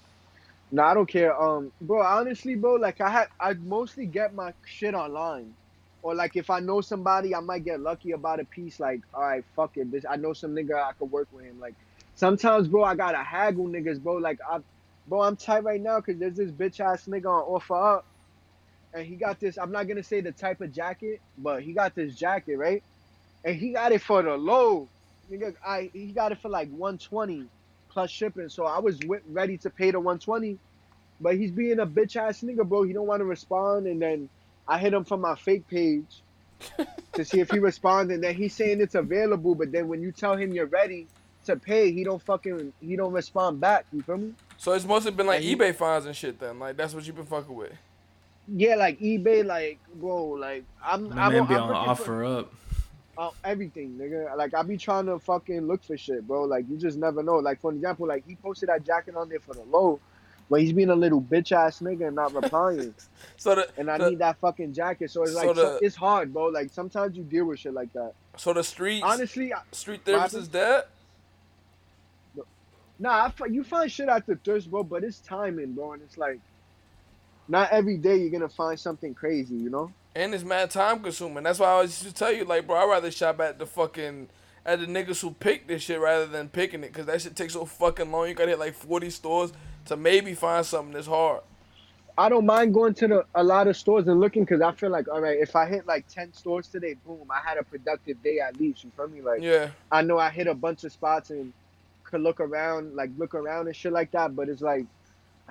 [0.71, 1.39] No, I don't care.
[1.41, 5.55] Um, bro, honestly, bro, like I had, I mostly get my shit online,
[6.07, 8.79] or like if I know somebody, I might get lucky about a piece.
[8.79, 10.05] Like, all right, fuck it, bitch.
[10.09, 11.59] I know some nigga I could work with him.
[11.59, 11.75] Like,
[12.15, 14.15] sometimes, bro, I gotta haggle niggas, bro.
[14.15, 14.59] Like, I,
[15.05, 18.03] bro, I'm tight right now because there's this bitch ass nigga on OfferUp,
[18.93, 19.57] and he got this.
[19.57, 22.81] I'm not gonna say the type of jacket, but he got this jacket, right?
[23.43, 24.87] And he got it for the low,
[25.29, 25.55] nigga.
[25.65, 27.49] I he got it for like 120
[27.89, 28.47] plus shipping.
[28.47, 30.57] So I was ready to pay the 120,
[31.19, 32.83] but he's being a bitch ass nigga, bro.
[32.83, 34.29] He don't want to respond, and then
[34.67, 36.21] I hit him from my fake page
[37.13, 38.15] to see if he responded.
[38.15, 41.07] and then he's saying it's available, but then when you tell him you're ready
[41.45, 43.85] to pay, he don't fucking he don't respond back.
[43.93, 44.33] You feel me?
[44.57, 46.39] so it's mostly been like And he- eBay fines and shit.
[46.39, 47.71] Then like that's what you've been fucking with.
[48.49, 52.13] Yeah, like eBay, like bro, like I'm My I'm, man be I'm on looking for-
[52.23, 52.47] OfferUp.
[53.17, 54.35] uh, everything, nigga.
[54.37, 56.43] Like I be trying to fucking look for shit, bro.
[56.43, 57.35] Like you just never know.
[57.37, 59.99] Like for example, like he posted that jacket on there for the low,
[60.49, 62.93] but he's being a little bitch ass nigga and not replying.
[63.39, 65.11] So the and I the, need that fucking jacket.
[65.11, 66.45] So it's So like the- so- it's hard, bro.
[66.47, 68.13] Like sometimes you deal with shit like that.
[68.37, 70.85] so the street Honestly, street therapist is dead.
[72.99, 74.83] nah, I, you find shit at the thirst, bro.
[74.83, 76.39] But it's timing, bro, and it's like
[77.47, 79.91] not every day you're gonna find something crazy, you know.
[80.15, 81.43] And it's mad time consuming.
[81.43, 83.65] That's why I always used to tell you, like, bro, I'd rather shop at the
[83.67, 84.29] fucking
[84.65, 87.53] at the niggas who pick this shit rather than picking it, cause that shit takes
[87.53, 88.27] so fucking long.
[88.27, 89.53] You gotta hit like forty stores
[89.87, 91.41] to maybe find something that's hard.
[92.17, 94.89] I don't mind going to the a lot of stores and looking because I feel
[94.89, 98.21] like all right, if I hit like ten stores today, boom, I had a productive
[98.23, 98.83] day at least.
[98.83, 99.21] You feel me?
[99.21, 101.53] Like Yeah, I know I hit a bunch of spots and
[102.03, 104.35] could look around, like look around and shit like that.
[104.35, 104.85] But it's like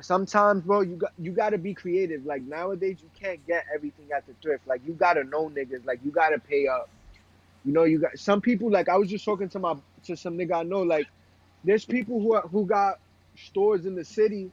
[0.00, 2.26] sometimes, bro, you got you got to be creative.
[2.26, 4.66] Like nowadays, you can't get everything at the thrift.
[4.66, 5.86] Like you gotta know niggas.
[5.86, 6.88] Like you gotta pay up.
[7.64, 8.70] You know, you got some people.
[8.70, 10.82] Like I was just talking to my to some nigga I know.
[10.82, 11.06] Like
[11.62, 12.98] there's people who are, who got
[13.36, 14.50] stores in the city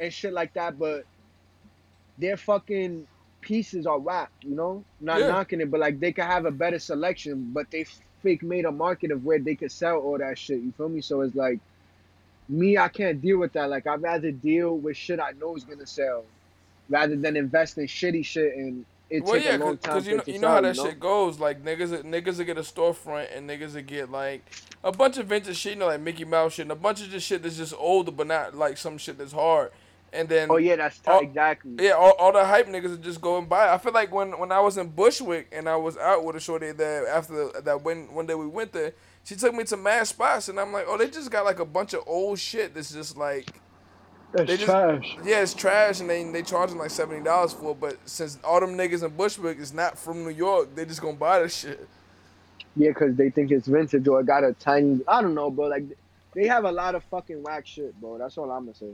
[0.00, 1.04] and shit like that, but
[2.18, 3.06] their fucking
[3.42, 4.30] pieces are whack.
[4.42, 5.26] You know, not Yeah.
[5.26, 7.86] knocking it, but like they could have a better selection, but they
[8.22, 10.60] fake made a market of where they could sell all that shit.
[10.60, 11.00] You feel me?
[11.00, 11.60] So it's like
[12.48, 13.70] me, I can't deal with that.
[13.70, 16.24] Like I'd rather deal with shit I know is gonna sell,
[16.88, 20.16] rather than invest in shitty shit and it well, yeah, a long time cause, you
[20.16, 21.38] know you know how that shit goes.
[21.38, 24.44] Like niggas, niggas will get a storefront and niggas will get like
[24.82, 27.10] a bunch of vintage shit, you know, like Mickey Mouse shit, and a bunch of
[27.10, 29.70] just shit that's just older, but not like some shit that's hard.
[30.12, 31.72] And then Oh yeah, that's Oh, exactly.
[31.80, 33.68] Yeah, all, all the hype niggas would just go and buy.
[33.68, 33.74] it.
[33.74, 36.40] I feel like when, when I was in Bushwick and I was out with a
[36.40, 40.06] shorty there after that when one day we went there, she took me to mad
[40.06, 42.92] spots and I'm like, oh, they just got like a bunch of old shit that's
[42.92, 43.50] just like,
[44.34, 45.16] That's they just- trash.
[45.24, 47.80] yeah, it's trash and they they charging like seventy dollars for it.
[47.80, 51.16] But since all them niggas in Bushwick is not from New York, they just gonna
[51.16, 51.88] buy the shit.
[52.76, 55.00] Yeah, because they think it's vintage or it got a tiny.
[55.06, 55.66] I don't know, bro.
[55.68, 55.84] Like
[56.34, 58.18] they have a lot of fucking whack shit, bro.
[58.18, 58.90] That's all I'm gonna say.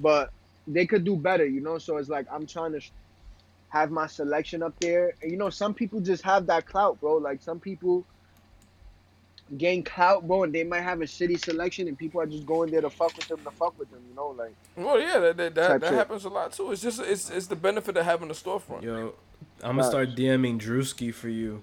[0.00, 0.30] But
[0.66, 1.78] they could do better, you know.
[1.78, 2.90] So it's like I'm trying to sh-
[3.68, 5.12] have my selection up there.
[5.22, 7.16] And, you know, some people just have that clout, bro.
[7.18, 8.04] Like some people
[9.56, 12.70] gain clout, bro, and they might have a shitty selection, and people are just going
[12.70, 14.54] there to fuck with them, to fuck with them, you know, like.
[14.76, 16.72] Well, yeah, that that, that, that happens a lot too.
[16.72, 18.82] It's just it's it's the benefit of having a storefront.
[18.82, 19.14] Yo,
[19.62, 21.62] I'm gonna start DMing Drewski for you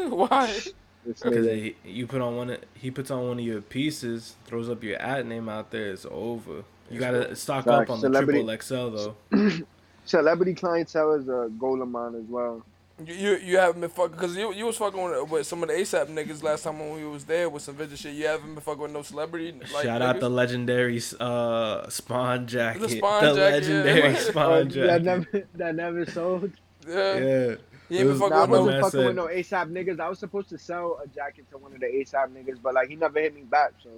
[0.08, 0.58] Why?
[1.06, 2.50] Because nigga- you put on one.
[2.50, 5.90] Of, he puts on one of your pieces, throws up your ad name out there.
[5.92, 6.64] It's over.
[6.90, 9.16] You gotta stock up on the triple XL though.
[10.04, 12.64] Celebrity clientele is a goal of mine as well.
[13.06, 15.68] You you, you haven't been fucking because you you was fucking with, with some of
[15.68, 18.14] the ASAP niggas last time when we was there with some vintage shit.
[18.14, 19.58] You haven't been fucking with no celebrity.
[19.72, 22.80] Like, Shout out the legendary uh spawn jacket.
[22.82, 24.18] The, spawn jacket, legendary yeah.
[24.18, 24.86] spawn jacket.
[24.86, 26.52] that never that never sold.
[26.86, 27.14] yeah.
[27.18, 27.54] yeah.
[27.88, 28.64] You It was- fucking Nah, I with no.
[28.66, 30.00] wasn't fucking said- with no ASAP niggas.
[30.00, 32.88] I was supposed to sell a jacket to one of the ASAP niggas, but like
[32.88, 33.72] he never hit me back.
[33.82, 33.88] So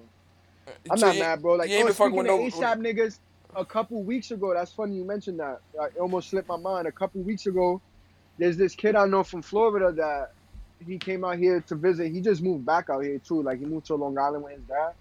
[0.90, 1.54] I'm So not you- mad, bro.
[1.54, 3.18] Like, you ain't oh, been fucking with no- ASAP niggas,
[3.56, 5.60] a couple weeks ago, that's funny you mentioned that.
[5.78, 6.86] I it almost slipped my mind.
[6.86, 7.82] A couple weeks ago,
[8.38, 10.32] there's this kid I know from Florida that
[10.84, 12.10] he came out here to visit.
[12.12, 13.42] He just moved back out here too.
[13.42, 14.92] Like he moved to Long Island with his dad,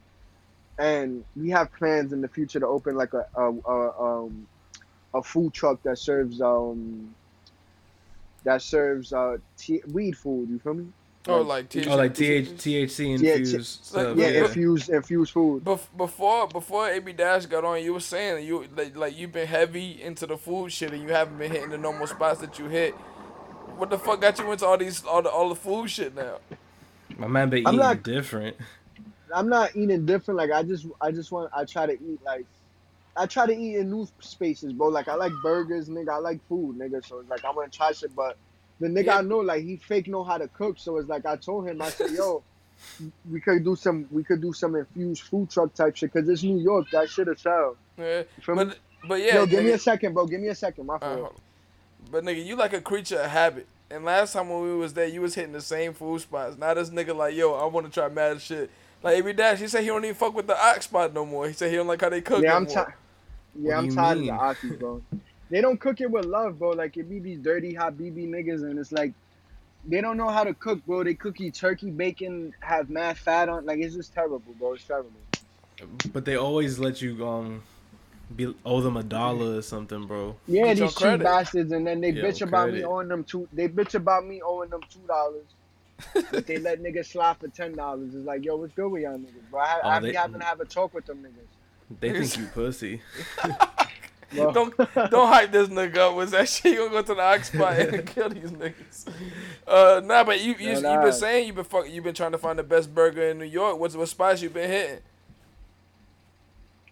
[0.77, 4.47] and we have plans in the future to open like a a, a um
[5.13, 7.13] a food truck that serves um
[8.43, 10.49] that serves uh t- weed food.
[10.49, 10.87] You feel me?
[11.27, 11.87] Oh, like THC.
[11.87, 14.17] Oh, like TH, THC infused t- stuff.
[14.17, 14.43] Yeah, Yeah.
[14.45, 15.63] infused infused food.
[15.63, 19.47] Bef- before before AB Dash got on, you were saying you like, like you've been
[19.47, 22.65] heavy into the food shit and you haven't been hitting the normal spots that you
[22.65, 22.95] hit.
[23.77, 26.37] What the fuck got you into all these all the all the food shit now?
[27.17, 28.55] My man been I'm eating not- different.
[29.33, 30.37] I'm not eating different.
[30.37, 31.49] Like I just, I just want.
[31.55, 32.45] I try to eat like,
[33.15, 34.87] I try to eat in new spaces, bro.
[34.89, 36.09] Like I like burgers, nigga.
[36.09, 37.05] I like food, nigga.
[37.05, 38.35] So it's like I want to try shit, but
[38.81, 39.17] the nigga Yeah.
[39.19, 40.77] I know, like he fake know how to cook.
[40.79, 42.43] So it's like I told him, I said, yo,
[43.31, 46.43] we could do some, we could do some infused food truck type shit, cause it's
[46.43, 46.87] New York.
[46.91, 47.77] That shit is sell.
[47.97, 50.25] Yeah, You feel but but yeah, yo, give me nigga- a second, bro.
[50.27, 51.35] Give me a second, my fault.
[52.11, 52.25] Hold on.
[52.25, 53.67] But nigga, you like a creature of habit.
[53.89, 56.57] And last time when we was there, you was hitting the same food spots.
[56.57, 58.69] Now this nigga like, yo, I want to try mad shit.
[59.03, 61.47] Like AB Dash, he said he don't even fuck with the ox spot no more.
[61.47, 62.43] He said he don't like how they cook.
[62.43, 62.93] yeah, no I'm tired.
[63.59, 64.29] Yeah, do I'm tired mean?
[64.29, 65.01] of the Akis, bro.
[65.49, 66.69] They don't cook it with love, bro.
[66.69, 69.13] Like it be these dirty hot BB niggas, and it's like
[69.85, 71.03] they don't know how to cook, bro.
[71.03, 73.65] They cook you turkey bacon, have mad fat on.
[73.65, 74.73] Like it's just terrible, bro.
[74.73, 75.11] It's terrible.
[76.13, 77.63] But they always let you um
[78.35, 80.35] be owe them a dollar or something, bro.
[80.47, 82.87] Yeah, Get these cheap bastards, and then they Yo, bitch about me credit.
[82.87, 83.47] owing them two.
[83.53, 85.45] They bitch about me owing them two dollars.
[86.31, 88.15] but they let niggas slide for ten dollars.
[88.15, 89.59] It's like, yo, what's good with y'all niggas, bro?
[89.61, 91.99] I, Oh, I they- be having to have a talk with them niggas.
[91.99, 93.01] They think you pussy.
[94.33, 94.53] Bro.
[94.53, 96.15] Don't don't hype this nigga up.
[96.15, 96.71] Was that shit?
[96.71, 99.07] You gonna go to the ox spot and kill these niggas?
[99.67, 102.31] Uh, nah, but you you No, you been saying you been fuck, you been trying
[102.31, 103.77] to find the best burger in New York.
[103.77, 104.99] What's what spots you been hitting?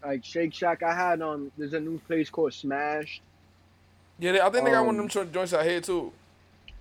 [0.05, 1.51] Like Shake Shack, I had um.
[1.57, 3.21] There's a new place called Smash.
[4.19, 6.11] Yeah, they, I think they got one of Um, them joints out here too.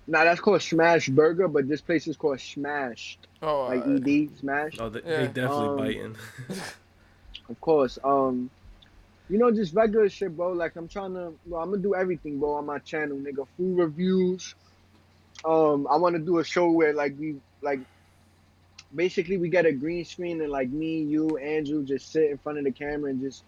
[0.07, 3.27] Nah, that's called Smash Burger, but this place is called Smashed.
[3.41, 4.07] Oh, Like alright.
[4.07, 4.77] ED Smash.
[4.79, 5.17] Oh, they, Yeah.
[5.21, 6.15] they definitely Um, biting.
[7.49, 7.97] Of course.
[8.03, 8.49] Um,
[9.29, 10.51] you know, just regular shit, bro.
[10.53, 13.47] Like I'm trying to, well, I'm gonna do everything, bro, on my channel, nigga.
[13.57, 14.55] Food reviews.
[15.45, 17.79] Um, I want to do a show where like we like,
[18.95, 22.57] basically we get a green screen and like me, you, Andrew, just sit in front
[22.57, 23.43] of the camera and just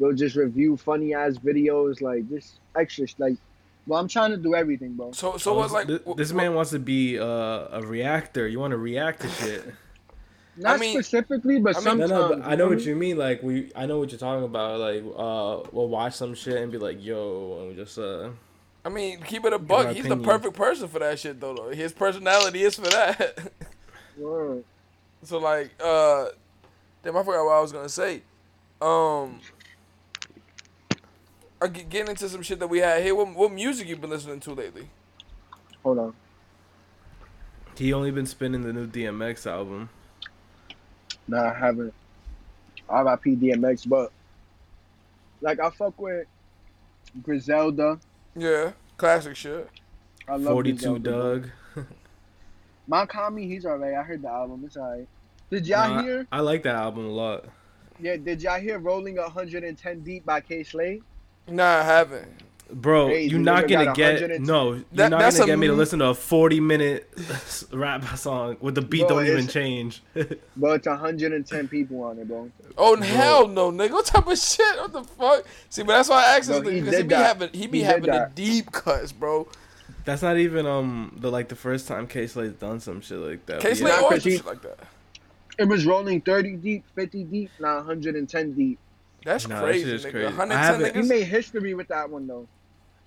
[0.00, 3.36] go just review funny ass videos, like just extra, like.
[3.86, 5.12] Well, I'm trying to do everything, bro.
[5.12, 7.24] So so Oh, what's like this, this wh- man wants to be uh,
[7.70, 8.48] a reactor.
[8.48, 9.62] You want to react to shit.
[10.56, 12.10] Not mean- specifically, but I mean- No, sometimes.
[12.30, 13.18] no, but I know what you mean.
[13.18, 14.80] Like we, I know what you're talking about.
[14.80, 18.30] Like, uh, we'll watch some shit and be like, "Yo," and we just uh,
[18.86, 19.88] I mean, keep it a buck.
[19.88, 21.54] my He's the perfect person for that shit though.
[21.54, 21.68] though.
[21.68, 23.38] His personality is for that.
[24.16, 24.64] Word.
[25.24, 26.26] So like, uh,
[27.02, 28.22] damn, I forgot what I was gonna say.
[28.80, 29.40] Um,
[31.60, 33.14] I get getting into some shit that we had here.
[33.14, 34.88] What, what music you been listening to lately?
[35.82, 36.14] Hold on.
[37.76, 39.88] he only been spinning the new DMX album.
[41.28, 41.94] Nah, I haven't.
[42.88, 44.12] RIP DMX, but
[45.40, 46.26] like I fuck with
[47.22, 47.98] Griselda.
[48.36, 49.68] Yeah, classic shit.
[50.28, 51.38] I love Forty two Griselda, bro.
[51.38, 51.50] Doug.
[52.86, 53.94] Mount Kami, he's alright.
[53.94, 54.62] I heard the album.
[54.66, 55.08] It's alright.
[55.50, 56.26] Did y'all Nah, hear?
[56.32, 57.44] I like that album a lot.
[58.00, 61.00] Yeah, did y'all hear "Rolling 110 Deep" by K Slay?
[61.48, 62.28] Nah, I haven't.
[62.72, 64.72] Bro, Hey, you're not gonna get no.
[64.72, 67.08] You're That- not that's gonna a get me to listen to a 40 minute
[67.72, 70.02] rap song with the beat Bro, don't even change.
[70.56, 72.50] But it's 110 people on it, bro.
[72.78, 73.92] Oh hell no, nigga!
[73.92, 74.76] What type of shit?
[74.78, 75.44] What the fuck?
[75.68, 77.26] See, but that's why I asked this Bro, nigga because he did be that.
[77.26, 79.46] having he be He having the deep cuts, bro.
[80.04, 83.46] That's not even um the like the first time K Slay's done some shit like
[83.46, 83.60] that.
[83.60, 83.96] K but Slade yeah.
[83.96, 84.78] Nah, always 'cause do he- shit like that.
[85.56, 88.78] It was rolling 30 deep, 50 deep, now 110 deep.
[89.24, 90.10] That's Nah, that crazy, shit is nigga.
[90.10, 90.26] crazy.
[90.26, 92.46] I 110 haven't- He made history with that one though.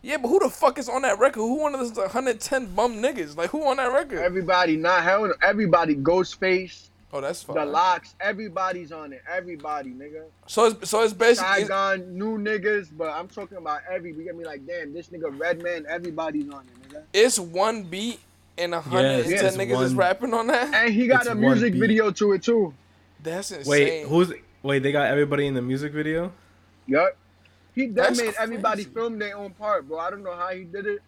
[0.02, 1.42] Yeah, but who the fuck is on that record?
[1.42, 3.36] Who one of those 110 bum niggas?
[3.36, 4.20] Like who on that record?
[4.20, 5.96] Everybody, not hell, everybody.
[5.96, 7.56] Ghostface, oh, that's fine.
[7.56, 9.22] the LOX, everybody's on it.
[9.30, 10.24] Everybody, nigga.
[10.48, 14.14] So it's so it's basically Saigon, new niggas, but I'm talking about every.
[14.14, 17.04] We get me like, damn, this nigga Redman, everybody's on it, nigga.
[17.14, 18.20] it's one beat
[18.58, 20.74] and 110 Yes, it's niggas is rapping on that.
[20.74, 22.74] And he got a music video to it too.
[23.22, 23.70] That's insane.
[23.70, 24.84] Wait, who's wait?
[24.84, 26.32] They got everybody in the music video.
[26.88, 27.18] Yup.
[27.76, 30.00] He that That's made everybody film their own part, bro.
[30.00, 31.00] I don't know how he did it.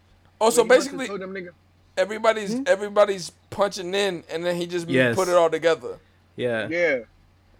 [0.41, 1.49] Oh, so but he must have basically told them nigga,
[1.99, 2.63] everybody's Hmm?
[2.65, 5.15] everybody's punching in and then he just Yes.
[5.15, 5.97] put it all together.
[6.35, 6.67] Yeah.
[6.69, 6.99] yeah.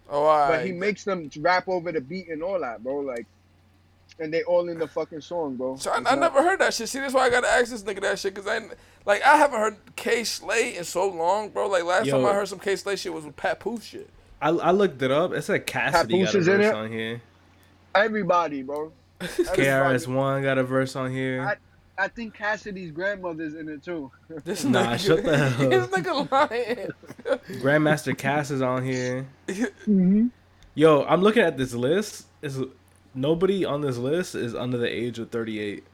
[0.08, 2.96] Oh, all But he makes them rap over the beat and all that, bro.
[3.00, 3.26] Like,
[4.18, 5.76] and they all in the fucking song, bro.
[5.76, 6.88] So I, I never heard that shit.
[6.88, 8.60] See, that's why I gotta ask this nigga that shit, cause I
[9.06, 11.68] like I haven't heard K Slay in so long, bro.
[11.68, 12.16] Like last Yo.
[12.18, 14.08] time I heard some K Slay shit was with Papoose shit.
[14.42, 15.32] I, I looked it up.
[15.32, 16.74] It said Cassidy got a Papoose in verse it?
[16.74, 17.20] on here.
[17.94, 18.92] Everybody, bro.
[19.20, 19.62] Everybody.
[19.62, 21.42] KRS One got a verse on here.
[21.42, 21.56] I-
[22.00, 24.10] I think Cassidy's grandmother's in it too.
[24.44, 25.90] This Nah, nigga, shut the hell This up.
[25.90, 27.38] nigga lying.
[27.60, 29.26] Grandmaster Caz is on here.
[29.48, 30.28] Mm-hmm.
[30.74, 32.26] Yo, I'm looking at this list.
[32.42, 32.58] Is
[33.14, 35.84] nobody on this list is under the age of 38.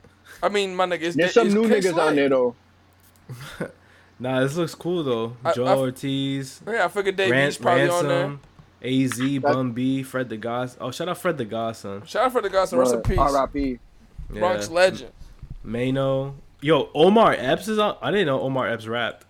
[0.43, 2.07] I mean, my nigga, it's, There's some it's new Kid niggas Slay.
[2.07, 2.55] on there though.
[4.19, 5.37] Nah, this looks cool though.
[5.45, 8.39] I- Joe I- Ortiz, Yeah, I figured Dave Ran- East probably on there.
[8.83, 10.79] AZ, Bun B, Fred the Godson.
[10.81, 12.05] Oh, shout out Fred the Godson.
[12.07, 13.19] Shout out Fred the Godson and rest in peace.
[13.19, 13.79] R.I.P.
[14.33, 14.39] Yeah.
[14.41, 15.11] Bronx legend.
[15.67, 16.37] Mano.
[16.63, 17.97] Yo, Omar Epps is on.
[18.01, 19.27] I didn't know Omar Epps rapped.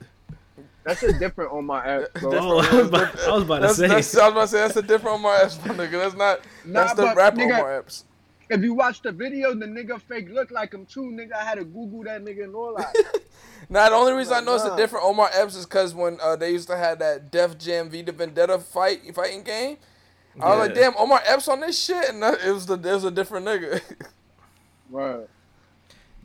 [0.84, 2.32] That's a different on my app, bro.
[2.38, 3.88] Oh, I was about, I was about to That's, say.
[3.88, 5.90] that's, I was about to say that's a different Omar Epps, my nigga.
[5.92, 6.40] That's not.
[6.64, 8.04] Nah, That's the but rapper nigga- Omar Epps.
[8.48, 11.00] If you watch the video, the nigga fake look like him too.
[11.06, 12.94] Nigga, I had to Google that nigga and all that.
[13.68, 16.36] Now the only reason I know it's a different Omar Epps is because when uh,
[16.36, 19.78] they used to have that Def Jam V the Vendetta fight fighting game,
[20.40, 22.84] I was like, damn, Omar Epps on this shit, and that, it was the it
[22.84, 23.80] was a different nigga.
[24.90, 25.26] right.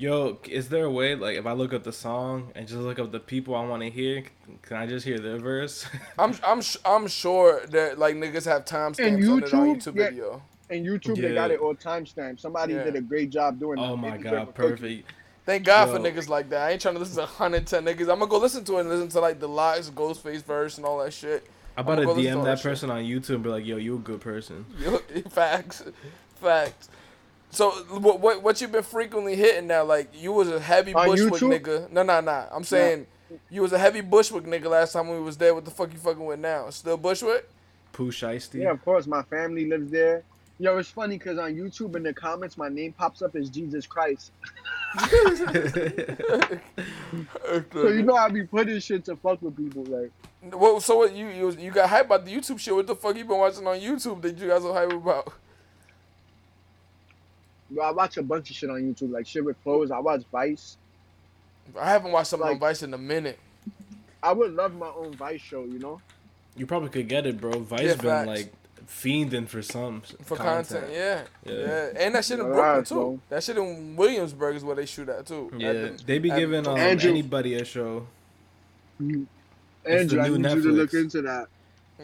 [0.02, 2.98] Yo, is there a way, like, if I look up the song and just look
[2.98, 4.24] up the people I want to hear,
[4.64, 5.86] can I just hear their verse?
[6.18, 9.76] I'm I'm sh- I'm sure that like niggas have timestamps on And it on YouTube,
[9.76, 10.10] YouTube yeah.
[10.10, 10.42] video.
[10.72, 12.40] And YouTube, they got it all timestamped.
[12.40, 12.84] Somebody Yeah.
[12.86, 13.84] did a great job doing that.
[13.90, 14.70] oh my god, careful cooking.
[14.78, 15.10] perfect.
[15.46, 16.62] Thank God for niggas like that.
[16.68, 18.02] I ain't trying to listen to 110 niggas.
[18.02, 20.86] I'm gonna go listen to it and listen to like the LOX, Ghostface verse and
[20.88, 21.46] all that shit.
[21.78, 23.66] I'm about to I'ma go to DM that that person on YouTube and be like,
[23.68, 24.66] yo, you a good person.
[24.80, 24.98] Yo,
[25.30, 25.84] Facts,
[26.38, 26.90] facts.
[27.52, 29.84] So what what what you been frequently hitting now?
[29.84, 31.60] Like you was a heavy On Bushwick YouTube?
[31.62, 31.92] nigga.
[31.92, 32.48] No, no, no.
[32.52, 33.08] I'm saying
[33.50, 35.54] you was a heavy Bushwick nigga last time we was there.
[35.54, 36.70] What the fuck you fucking with now?
[36.70, 37.48] Still Bushwick?
[37.92, 38.62] Pooh Shiesty.
[38.62, 39.06] Yeah, of course.
[39.06, 40.24] My family lives there.
[40.60, 43.86] Yo, it's funny because on YouTube in the comments, my name pops up as Jesus
[43.88, 44.32] Christ.
[47.74, 49.84] So you know I be putting shit to fuck with people.
[49.84, 50.12] Like,
[50.54, 52.76] Well, so what you you you got hype about the YouTube shit?
[52.76, 55.34] What the fuck you been watching on YouTube that you guys are hype about?
[57.72, 59.92] Bro, I watch a bunch of shit on YouTube, like shit with clothes.
[59.92, 60.78] I watch Vice.
[61.80, 63.40] I haven't watched something on Like- Vice in a minute.
[64.24, 66.02] I would love my own Vice show, you know?
[66.56, 67.52] you probably could get it, bro.
[67.60, 68.28] Vice Yeah, been facts.
[68.28, 68.54] like
[68.88, 71.22] fiending for some For content, yeah.
[71.46, 71.90] yeah, Yeah.
[71.96, 72.94] and that shit in Alright, Brooklyn too.
[72.96, 73.20] bro.
[73.30, 75.50] That shit in Williamsburg is where they shoot at too.
[75.58, 78.06] Yeah, At the- they be at- giving um, Andrew- anybody a show.
[79.00, 79.26] Andrew,
[79.86, 81.48] the I new need you to look into that.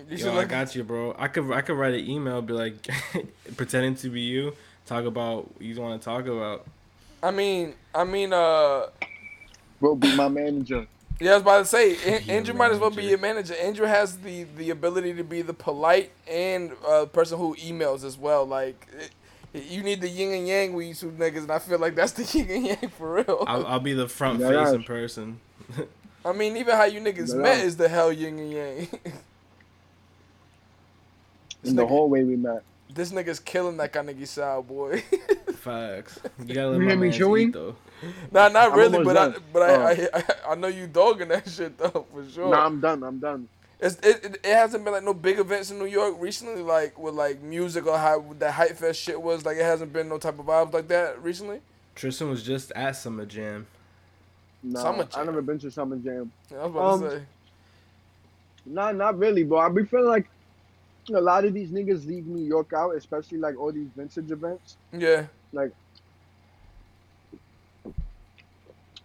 [0.10, 1.16] You should Yo, I look- got you, bro.
[1.18, 2.88] I could I could write an email, be like,
[3.58, 4.54] pretending to be you,
[4.88, 6.66] talk about what you want to talk about.
[7.22, 8.88] I mean, I mean, uh,
[9.80, 10.88] Bro, be my manager.
[11.20, 13.54] yeah, I was about to say, An- Andrew might as well be your manager.
[13.56, 18.18] Andrew has the the ability to be the polite and uh, person who emails as
[18.18, 18.46] well.
[18.46, 18.88] Like,
[19.54, 21.96] it, you need the yin and yang with you two niggas, and I feel like
[21.96, 23.44] that's the yin and yang for real.
[23.48, 24.86] I'll, I'll be the front Yeah, face yeah.
[24.86, 25.40] person.
[26.26, 27.42] I mean, even how you niggas Yeah.
[27.42, 28.88] met is the hell yin and yang.
[31.64, 32.64] In the hallway we met.
[32.94, 35.02] This nigga's killing that kind of Giselle boy.
[35.56, 36.20] Facts.
[36.46, 37.76] You gotta let You my hear me man eat though.
[38.32, 39.82] nah, not really, almost but I, but Oh.
[39.84, 42.50] I, I, I, I know you dogging that shit though for sure.
[42.50, 43.04] Nah, I'm done.
[43.04, 43.48] I'm done.
[43.80, 46.98] It's, it, it, it hasn't been like no big events in New York recently, like
[46.98, 49.46] with like music or how that hype fest shit was.
[49.46, 51.62] Like it hasn't been no type of vibes like that recently.
[51.94, 53.68] Tristan was just at Summer Jam.
[54.64, 55.26] Nah, Summer I Jam.
[55.28, 56.32] never been to Summer Jam.
[56.52, 57.24] I was about Um, to say.
[58.66, 59.60] Nah, not really, bro.
[59.60, 60.28] I be feeling like
[61.10, 64.78] a lot of these niggas leave New York out, especially like all these vintage events.
[64.92, 65.72] Yeah, Like,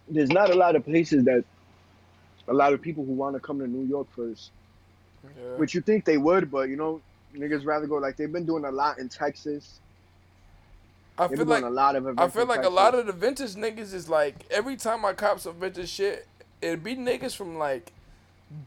[0.09, 1.43] there's not a lot of places that
[2.47, 4.51] a lot of people who want to come to New York first.
[5.23, 5.55] yeah.
[5.55, 7.01] Which you think they would, but you know,
[7.33, 9.79] niggas rather go like they've been doing a lot in Texas.
[11.17, 12.19] I They've feel like a lot of.
[12.19, 15.39] I feel like a lot of the vintage niggas is like every time I cop
[15.39, 16.27] some vintage shit,
[16.61, 17.93] it'd be niggas from like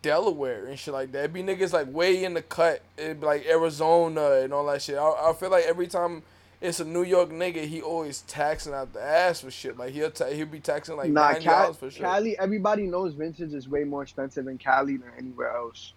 [0.02, 1.18] Delaware and shit like that.
[1.18, 2.82] It'd be niggas like way in the cut.
[2.96, 4.96] It'd be like Arizona and all that shit.
[4.96, 6.22] I, I feel like every time
[6.60, 9.76] it's a New York nigga, he always taxing out the ass for shit.
[9.76, 12.02] Like he'll ta- he'll be taxing like nah, ninety dollars for shit.
[12.02, 15.92] Cali, everybody knows vintage is way more expensive in Cali than anywhere else.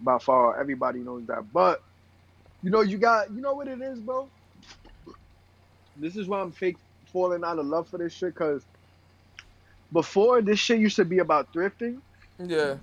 [0.00, 1.52] By far, everybody knows that.
[1.52, 1.82] But
[2.62, 4.28] you know, you got you know what it is, bro.
[5.96, 6.76] This is why I'm fake
[7.12, 8.64] falling out of love for this shit, cause
[9.92, 12.00] before this shit used to be about thrifting
[12.38, 12.76] Yeah,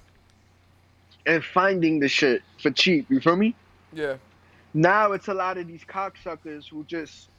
[1.25, 3.07] and finding the shit for cheap.
[3.09, 3.55] You feel me?
[3.93, 4.17] yeah,
[4.73, 7.29] Now it's a lot of these cocksuckers who just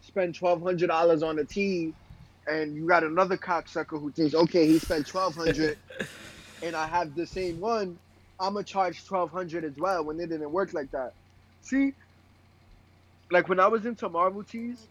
[0.00, 1.94] spend twelve hundred dollars on a tee,
[2.46, 5.78] and you got another cocksucker who thinks, okay, he spent twelve hundred,
[6.62, 7.98] and I have the same one.
[8.40, 11.12] I'm gonna charge twelve hundred as well when it didn't work like that.
[11.62, 11.92] See,
[13.32, 14.88] like when I was into Marvel tees,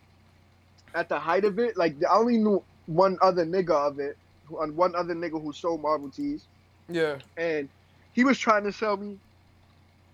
[0.96, 4.18] at the height of it, like I only knew one other nigga of it,
[4.48, 6.48] who- and one other nigga who sold Marvel tees
[6.90, 7.20] yeah.
[7.38, 7.70] and
[8.18, 9.16] he was trying to sell me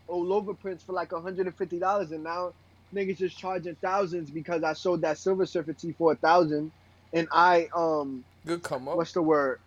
[0.09, 2.51] over prints for like hundred and fifty dollars, and now
[2.93, 6.73] niggas just charging thousands because I sold that Silver Surfer T for a thousand,
[7.13, 8.97] and I um Good come up.
[8.97, 9.59] what's the word?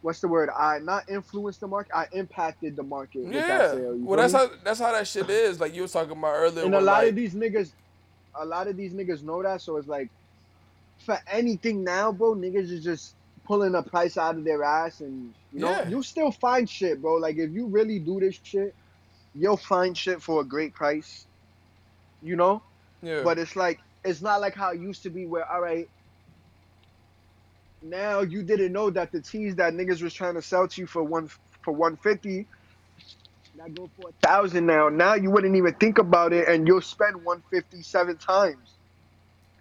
[0.00, 0.48] What's the word?
[0.48, 1.94] I not influenced the market.
[1.94, 3.24] I impacted the market.
[3.24, 5.60] with that sale, Well, that's how that's how that shit is.
[5.60, 6.64] Like you were talking about earlier.
[6.64, 7.72] and a lot like, of these niggas,
[8.36, 9.60] a lot of these niggas know that.
[9.60, 10.08] So it's like,
[11.04, 13.14] for anything now, bro, niggas is just
[13.50, 15.88] pulling a price out of their ass, and you know, Yeah.
[15.88, 17.14] you still find shit, bro.
[17.16, 18.72] Like if you really do this shit,
[19.34, 21.26] you'll find shit for a great price.
[22.22, 22.62] You know,
[23.02, 23.22] yeah.
[23.24, 25.88] but it's like it's not like how it used to be, where all right.
[27.82, 30.86] Now you didn't know that the teas that niggas was trying to sell to you
[30.86, 31.28] for one
[31.62, 32.46] for one fifty,
[33.56, 34.90] that go for a thousand now.
[34.90, 38.78] Now you wouldn't even think about it, and you'll spend one fifty seven times,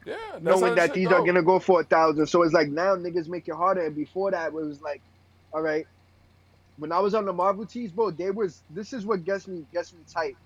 [0.06, 0.18] yeah.
[0.42, 1.16] Knowing that these go.
[1.16, 2.28] are gonna go for a thousand.
[2.28, 5.02] So it's like now niggas make it harder, and before that it was like,
[5.54, 5.88] all right.
[6.78, 9.66] When I was on the Marvel tees, bro, they was this is what gets me
[9.74, 10.38] gets me tight.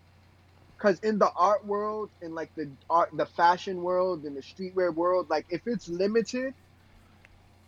[0.80, 4.93] Cause in the art world, in like the art, the fashion world, and the streetwear
[4.93, 6.54] world, like if it's limited,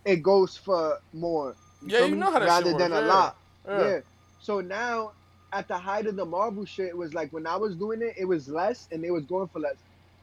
[0.04, 1.54] it goes for more.
[1.86, 2.18] Yeah, you me?
[2.18, 3.06] know how that rather than works, a yeah.
[3.06, 3.36] lot.
[3.66, 3.88] Yeah.
[3.88, 4.00] Yeah.
[4.40, 5.12] So now,
[5.52, 8.14] at the height of the Marvel shit, it was like when I was doing it,
[8.18, 9.76] it was less, and they was going for less.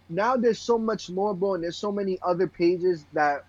[0.09, 3.45] Now there's so much more, bro, and there's so many other pages that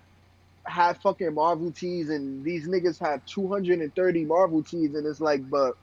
[0.63, 5.77] have fucking Marvel tees, and these niggas have 230 Marvel tees, and it's like, but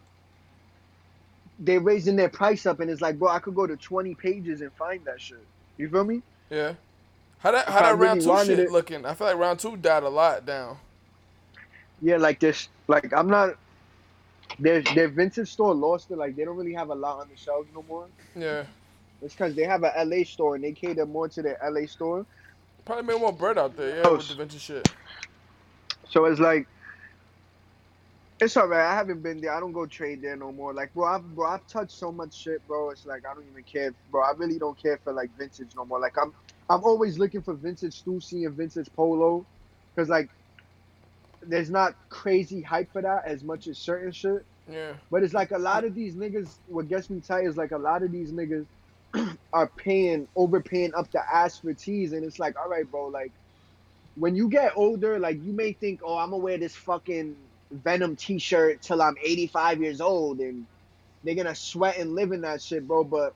[1.59, 4.61] they're raising their price up, and it's like, bro, I could go to 20 pages
[4.61, 5.45] and find that shit.
[5.77, 6.23] You feel me?
[6.51, 6.75] Yeah.
[7.39, 9.05] How that how that round really two shit it- looking?
[9.05, 10.77] I feel like round two died a lot down.
[12.01, 13.57] Yeah, like this, like I'm not.
[14.59, 16.19] Their their vintage store lost it.
[16.19, 18.07] Like they don't really have a lot on the shelves no more.
[18.37, 18.65] Yeah.
[19.23, 22.27] It's because they have a LA store and they cater more to the LA store.
[22.85, 24.93] Probably made more bread out there, yeah, with the vintage shit.
[26.11, 26.67] So it's like,
[28.41, 28.85] it's alright.
[28.85, 29.55] I haven't been there.
[29.55, 30.75] I don't go trade there no more.
[30.75, 32.91] Like, bro, I've bro, I've touched so much shit, bro.
[32.91, 34.23] It's like I don't even care, bro.
[34.23, 36.01] I really don't care for like vintage no more.
[36.01, 36.35] Like I'm,
[36.69, 39.47] I'm always looking for vintage Stussy and vintage Polo,
[39.95, 40.29] because like,
[41.41, 44.45] there's not crazy hype for that as much as certain shit.
[44.69, 44.95] Yeah.
[45.11, 46.57] But it's like a lot of these niggas.
[46.67, 48.67] What gets me tight is like a lot of these niggas
[49.53, 53.07] are paying, overpaying up the ass for tees, and it's like, all right, bro.
[53.07, 53.33] Like,
[54.17, 57.37] when you get older, like you may think, oh, I'm gonna wear this fucking
[57.71, 60.67] Venom T-shirt till I'm 85 years old, and
[61.25, 63.05] they're gonna sweat and live in that shit, bro.
[63.05, 63.35] But,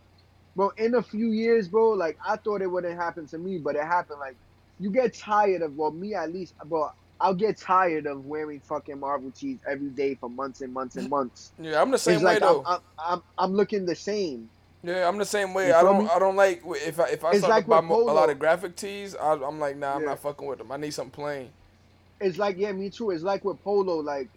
[0.54, 3.76] bro, in a few years, bro, like I thought it wouldn't happen to me, but
[3.76, 4.20] it happened.
[4.20, 4.36] Like,
[4.78, 6.90] you get tired of, well, me at least, bro.
[7.18, 11.06] I'll get tired of wearing fucking Marvel tees every day for months and months and
[11.06, 11.10] mm.
[11.10, 12.62] months Yeah, I'm the same it's way like though.
[12.66, 14.50] I'm, I'm, I'm, I'm looking the same.
[14.86, 15.72] Yeah, I'm the same way.
[15.72, 16.10] I don't me?
[16.10, 18.38] I don't like if I if I It's start like buy mo- a lot of
[18.38, 20.08] graphic tees, I, I'm like, nah, I'm Yeah.
[20.10, 20.70] not fucking with them.
[20.70, 21.50] I need something plain.
[22.20, 23.10] It's like yeah, me too.
[23.10, 23.96] It's like with polo.
[23.96, 24.28] Like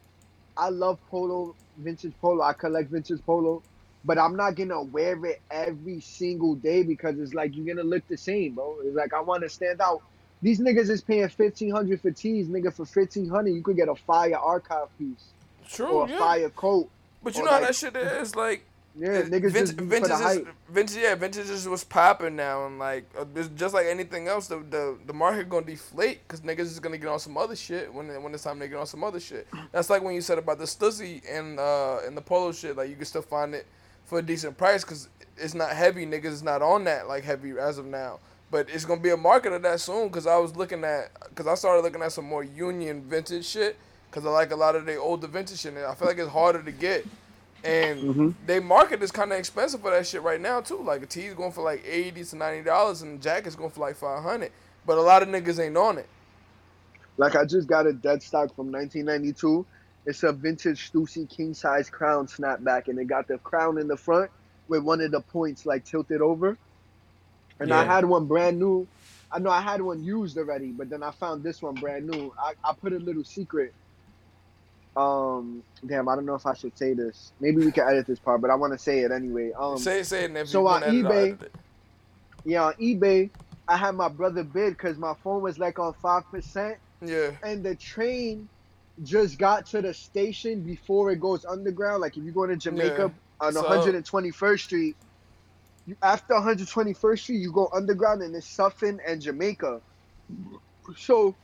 [0.58, 2.42] I love polo, vintage polo.
[2.44, 3.62] I collect vintage polo,
[4.04, 8.08] but I'm not gonna wear it every single day because it's like you're gonna look
[8.08, 8.78] the same, bro.
[8.84, 10.02] It's like I want to stand out.
[10.42, 12.74] These niggas is paying fifteen hundred for tees, nigga.
[12.74, 15.26] For fifteen hundred, you could get a fire archive piece
[15.68, 16.18] True, or a yeah.
[16.18, 16.90] fire coat.
[17.22, 18.64] But you know how that shit is like.
[18.98, 23.06] Yeah, niggas vintage, just vintage is vintage, yeah, vintage is what's popping now, and like
[23.18, 23.26] uh,
[23.56, 27.10] just like anything else, the the, the market gonna deflate because niggas is gonna get
[27.10, 29.48] on some other shit when when it's time to get on some other shit.
[29.72, 32.90] That's like when you said about the Stussy and uh and the polo shit, like
[32.90, 33.66] you can still find it
[34.06, 36.06] for a decent price because it's not heavy.
[36.06, 38.20] Niggas is not on that like heavy as of now.
[38.52, 41.48] But it's gonna be a market of that soon because I was looking at because
[41.48, 43.78] I started looking at some more Union vintage shit
[44.12, 45.74] because I like a lot of the older vintage shit.
[45.74, 47.06] And I feel like it's harder to get.
[47.64, 48.36] And Mhm.
[48.48, 50.82] they market is kind of expensive for that shit right now too.
[50.84, 53.72] Like a tee is going for like eighty to ninety dollars, and a jacket's going
[53.72, 54.52] for like five hundred.
[54.86, 56.10] But a lot of niggas ain't on it.
[57.18, 59.68] Like I just got a dead stock from 1992.
[60.08, 63.98] It's a vintage Stussy king size crown snapback, and it got the crown in the
[63.98, 64.32] front
[64.70, 66.60] with one of the points like tilted over.
[67.60, 68.90] And I had one brand new.
[69.32, 72.34] I know I had one used already, but then I found this one brand new.
[72.40, 73.74] I, I put a little secret.
[74.98, 77.32] Um, damn, I don't know if I should say this.
[77.40, 79.52] Maybe we can edit this part, but I want to say it anyway.
[79.58, 81.56] Um, say say it, so on wanna edit it, I'll eBay- it.
[82.46, 83.30] yeah, on eBay,
[83.68, 86.78] I had my brother bid because my phone was like on five percent.
[87.02, 88.50] Yeah, and the train
[89.04, 92.02] just got to the station before it goes underground.
[92.02, 94.96] Like if you go to Jamaica on So- 121st Street,
[95.86, 99.80] you, after 121st Street, you go underground and it's Sutphin and Jamaica.
[100.98, 101.36] So,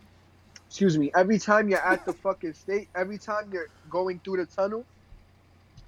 [0.69, 1.11] excuse me.
[1.15, 4.85] Every time you're at the fucking state, every time you're going through the tunnel,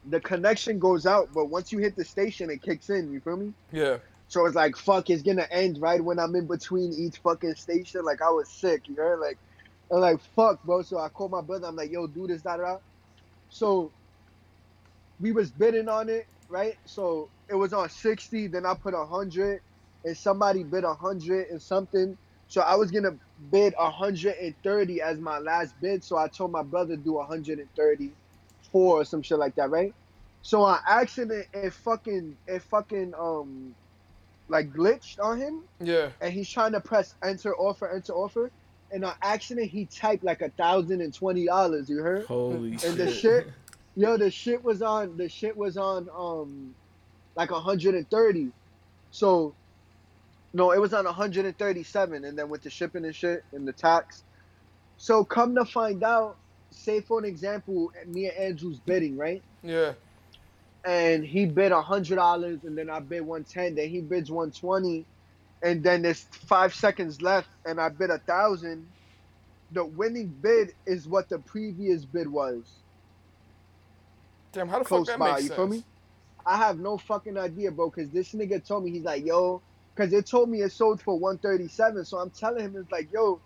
[0.10, 1.30] the connection goes out.
[1.34, 3.12] But once you hit the station, it kicks in.
[3.12, 3.54] You feel me?
[3.72, 3.98] yeah,
[4.28, 8.04] So it's like, fuck, it's gonna end right when I'm in between each fucking station.
[8.06, 9.20] Like I was sick, you heard?
[9.20, 9.40] Like,
[9.92, 10.82] I'm like, fuck, bro.
[10.84, 11.68] So I called my brother.
[11.68, 12.64] I'm like, yo, do this, da da.
[12.64, 12.78] da.
[13.50, 13.94] So
[15.20, 16.76] we was bidding on it, right?
[16.86, 19.62] So it was on 60, then I put 100,
[20.04, 22.18] and somebody bid 100 and something.
[22.48, 23.18] So I was gonna
[23.52, 26.04] bid 130 as my last bid.
[26.04, 28.12] So I told my brother do 134
[28.74, 29.94] or some shit like that, right?
[30.42, 33.76] So on accident, it fucking, it fucking, um,
[34.50, 36.10] like glitched on him, Yeah.
[36.22, 38.50] and he's trying to press enter offer, enter offer,
[38.92, 41.90] and on accident he typed like a thousand and twenty dollars.
[41.90, 42.26] You heard?
[42.28, 42.98] Holy And shit.
[42.98, 43.48] the shit,
[43.98, 46.74] yo, the shit was on, the shit was on, um,
[47.36, 48.52] like 130.
[49.12, 49.54] So,
[50.58, 54.26] no, it was on 137, and then with the shipping and shit and the tax.
[54.97, 56.38] So come to find out,
[56.72, 59.43] say for an example, me and Andrew's bidding, right?
[59.64, 59.93] Yeah.
[60.86, 63.76] and he bid a hundred dollars, and then I bid one ten.
[63.76, 65.08] Then he bids one twenty,
[65.64, 68.93] and then there's five seconds left, and I bid a thousand.
[69.72, 72.84] The winning bid is what the previous bid was.
[74.53, 75.58] Damn, how the Close fuck that by, makes you sense?
[75.58, 75.86] feel me?
[76.45, 77.91] I have no fucking idea, bro.
[77.91, 79.62] Cause this nigga told me he's like, yo,
[79.98, 82.06] cause it told me it sold for one thirty seven.
[82.06, 83.41] So I'm telling him it's like, yo,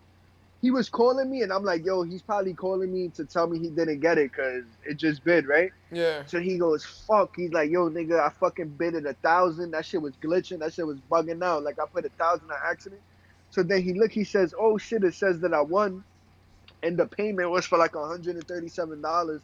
[0.62, 3.58] he was calling me, and I'm like, yo, he's probably calling me to tell me
[3.58, 5.72] he didn't get it, cause it just bid, right?
[5.91, 6.24] Yeah.
[6.26, 7.32] So he goes, fuck.
[7.36, 9.72] He's like, yo, nigga, I fucking bid it a thousand.
[9.72, 10.60] That shit was glitching.
[10.60, 11.64] That shit was bugging out.
[11.64, 13.02] Like I put a thousand on accident.
[13.49, 16.04] So then he look, he says, oh shit, it says that I won.
[16.84, 19.41] And the payment was for like $137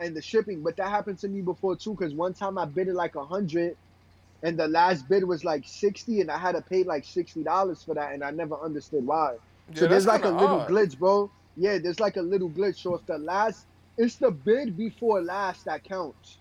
[0.00, 0.62] and the shipping.
[0.62, 3.24] But that happened to me before too, because one time I bid it like a
[3.24, 3.76] hundred
[4.42, 7.94] and the last bid was like 60 and I had to pay like $60 for
[7.94, 9.36] that and I never understood why.
[9.72, 10.68] Yeah, So there's like a kinda little odd.
[10.70, 11.30] glitch, bro.
[11.56, 12.76] Yeah, there's like a little glitch.
[12.82, 13.66] So if the last,
[13.96, 16.38] it's the bid before last that counts.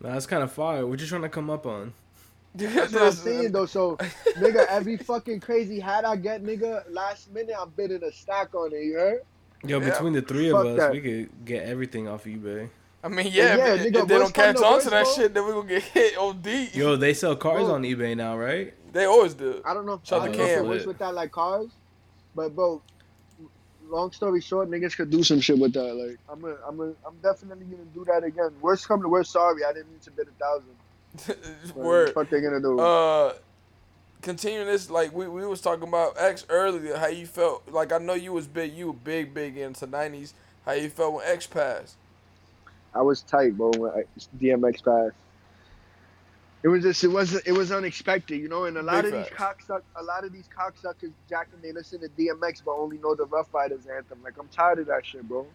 [0.00, 0.86] Nah, that's kind of fire.
[0.86, 1.92] What you trying to come up on?
[2.54, 3.64] That's what I'm saying though.
[3.66, 3.96] So,
[4.36, 8.72] nigga, every fucking crazy hat I get, nigga, last minute I'm bidding a stack on
[8.74, 8.82] it.
[8.84, 9.20] You heard?
[9.64, 9.88] Yo, Yeah.
[9.90, 10.92] between the three of Fuck us, that.
[10.92, 12.68] we could get everything off eBay.
[13.04, 15.34] I mean, yeah, Yeah, if, nigga, if they don't catch come on to that shit,
[15.34, 16.46] then we gonna get hit OD.
[16.74, 17.74] Yo, they sell cars Bro.
[17.74, 18.74] on eBay now, right?
[18.92, 19.60] they always do.
[19.64, 20.00] I don't know.
[20.04, 20.72] Shout I out don't to know if Cam.
[20.72, 21.70] it with that like cars,
[22.34, 22.80] but bro,
[23.88, 25.94] long story short, niggas could do some shit with that.
[25.94, 28.50] Like, I'm a, I'm a, I'm definitely gonna do that again.
[28.60, 30.68] Worst come to worst, sorry, I didn't mean to bid a thousand.
[31.66, 32.14] But Word.
[32.14, 32.78] What they gonna do?
[32.78, 33.32] Uh,
[34.20, 37.66] continuing this, like we, we was talking about X earlier, how you felt.
[37.70, 40.34] Like I know you was big, you were big, big into '90s.
[40.66, 41.96] How you felt when X passed?
[42.94, 43.70] I was tight, bro.
[43.76, 44.04] When I,
[44.38, 45.16] DMX passed.
[46.62, 48.64] It was just, it wasn't, it was unexpected, you know.
[48.64, 49.66] And a lot Big of these facts.
[49.68, 53.24] cocksuck, a lot of these cocksuckers, jacking, they listen to DMX but only know the
[53.24, 54.22] Ruff Ryders anthem.
[54.22, 55.46] Like I'm tired of that shit, bro.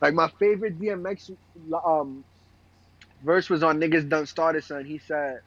[0.00, 1.36] Like my favorite DMX
[1.84, 2.24] um
[3.24, 4.84] verse was on niggas done started, son.
[4.84, 5.40] He said,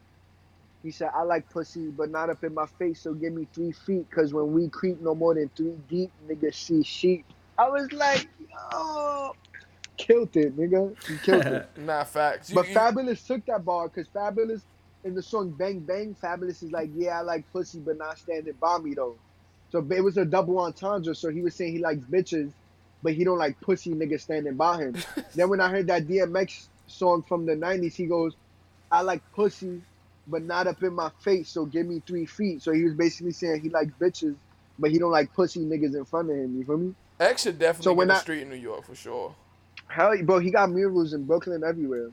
[0.84, 3.02] he said, I like pussy, but not up in my face.
[3.02, 6.56] So give me three feet, cause when we creep no more than three deep, niggas
[6.56, 7.26] see sheep.
[7.58, 8.28] I was like,
[8.74, 9.34] yo,
[9.98, 10.96] killed it, nigga.
[11.08, 11.70] He killed it.
[11.78, 12.52] Nah, facts.
[12.52, 14.62] But you- Fabolous took that bar because Fabolous
[15.04, 18.54] in the song Bang Bang, Fabolous is like, yeah, I like pussy, but not standing
[18.60, 19.16] by me though.
[19.72, 21.14] So it was a double entendre.
[21.16, 22.52] So he was saying he likes bitches,
[23.04, 24.96] but he don't like pussy niggas standing by him.
[25.36, 28.34] then when I heard that DMX song from the '90s, he goes,
[28.92, 29.82] I like pussy,
[30.28, 31.50] but not up in my face.
[31.50, 32.62] So give me three feet.
[32.62, 34.36] So he was basically saying he likes bitches,
[34.80, 36.58] but he don't like pussy niggas in front of him.
[36.58, 36.96] You feel me?
[37.20, 39.36] X should definitely So when a I- street in New York for sure.
[39.88, 42.10] Hell, bro, he got murals in Brooklyn everywhere.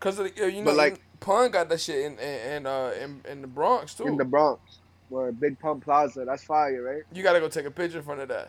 [0.00, 2.94] Cause of the, you know, But, like- Pun got that shit in in in, uh,
[2.98, 4.06] in, in the Bronx too.
[4.06, 4.78] in the Bronx,
[5.10, 6.24] or Big Pun Plaza.
[6.24, 7.02] That's fire, right?
[7.12, 8.48] you gotta go take a picture in front of that.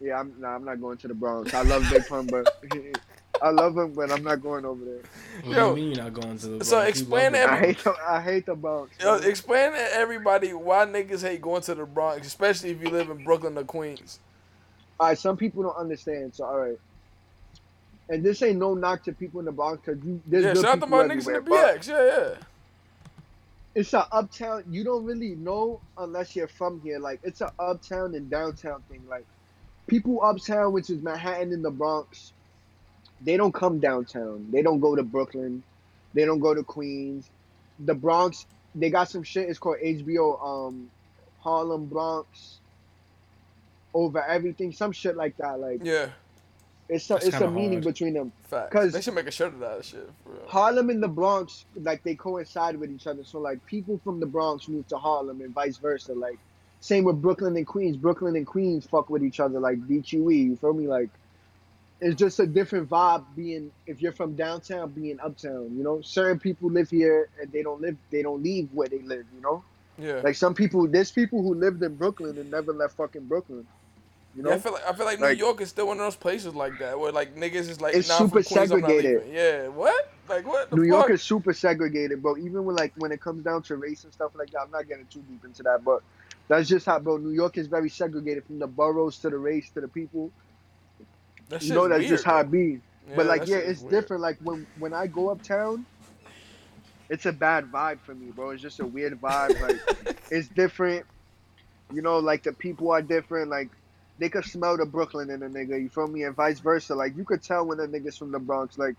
[0.00, 1.52] Yeah, I'm nah, I'm not going to the Bronx.
[1.54, 2.46] I love Big Pun, but
[3.42, 5.00] I love him, but I'm not going over there.
[5.42, 6.86] What Yo, do you mean you're not going to the so Bronx?
[7.00, 7.46] You explain love it.
[7.46, 8.90] that- I hate the I hate the Bronx.
[9.00, 13.10] Yo, explain to everybody why niggas hate going to the Bronx, especially if you live
[13.10, 14.20] in Brooklyn or Queens.
[15.00, 16.32] all right, some people don't understand.
[16.36, 16.78] So all right,
[18.08, 20.74] and this ain't no knock to people in the Bronx because there's yeah, good shout
[20.74, 21.88] out to my niggas in the BX.
[21.88, 22.34] Yeah, yeah.
[23.74, 24.64] It's a uptown.
[24.70, 26.98] You don't really know unless you're from here.
[26.98, 29.02] Like it's a uptown and downtown thing.
[29.08, 29.26] Like
[29.86, 32.32] people uptown, which is Manhattan and the Bronx,
[33.20, 34.48] they don't come downtown.
[34.50, 35.62] They don't go to Brooklyn.
[36.14, 37.28] They don't go to Queens.
[37.80, 39.48] The Bronx, they got some shit.
[39.48, 40.90] It's called HBO um
[41.40, 42.58] Harlem Bronx.
[43.94, 45.60] Over everything, some shit like that.
[45.60, 46.08] Like Yeah,
[46.88, 47.84] it's a, That's it's a kinda meaning hard.
[47.84, 48.32] between them.
[48.44, 48.72] facts.
[48.72, 50.08] 'Cause- They should make a shirt of that shit.
[50.24, 50.42] For real.
[50.46, 53.24] Harlem and the Bronx, like they coincide with each other.
[53.24, 56.14] So like people from the Bronx move to Harlem and vice versa.
[56.14, 56.38] Like
[56.80, 57.96] same with Brooklyn and Queens.
[57.96, 60.36] Brooklyn and Queens fuck with each other like BQE.
[60.44, 60.86] You feel me?
[60.86, 61.10] Like
[62.00, 65.76] it's just a different vibe being if you're from downtown being uptown.
[65.76, 67.96] You know, certain people live here and they don't live.
[68.10, 69.26] They don't leave where they live.
[69.34, 69.64] You know,
[69.98, 70.86] Yeah, like some people.
[70.86, 73.66] There's people who lived in Brooklyn and never left fucking Brooklyn.
[74.38, 76.04] You know, Yeah, I feel like I feel like New York is still one of
[76.04, 79.24] those places like that where like niggas is like It's nah, super Queens, segregated.
[79.32, 80.12] Yeah, what?
[80.28, 80.72] Like what?
[80.72, 82.36] New York is super segregated, bro.
[82.36, 84.86] Even when like when it comes down to race and stuff like that, I'm not
[84.86, 86.04] getting too deep into that, but
[86.46, 87.16] that's just how, bro.
[87.16, 90.30] New York is very segregated from the boroughs to the race to the people.
[91.48, 92.80] That You know, that's weird, just how it be.
[93.16, 93.90] but like, yeah, it's weird.
[93.90, 94.22] different.
[94.22, 95.84] Like when when I go uptown,
[97.08, 98.50] it's a bad vibe for me, bro.
[98.50, 99.60] It's just a weird vibe.
[99.60, 101.06] Like it's different.
[101.92, 103.50] You know, like the people are different.
[103.50, 103.70] Like
[104.18, 105.80] they could smell the Brooklyn in a nigga.
[105.80, 106.24] You feel me?
[106.24, 106.94] And vice versa.
[106.94, 108.78] Like you could tell when a nigga's from the Bronx.
[108.78, 108.96] Like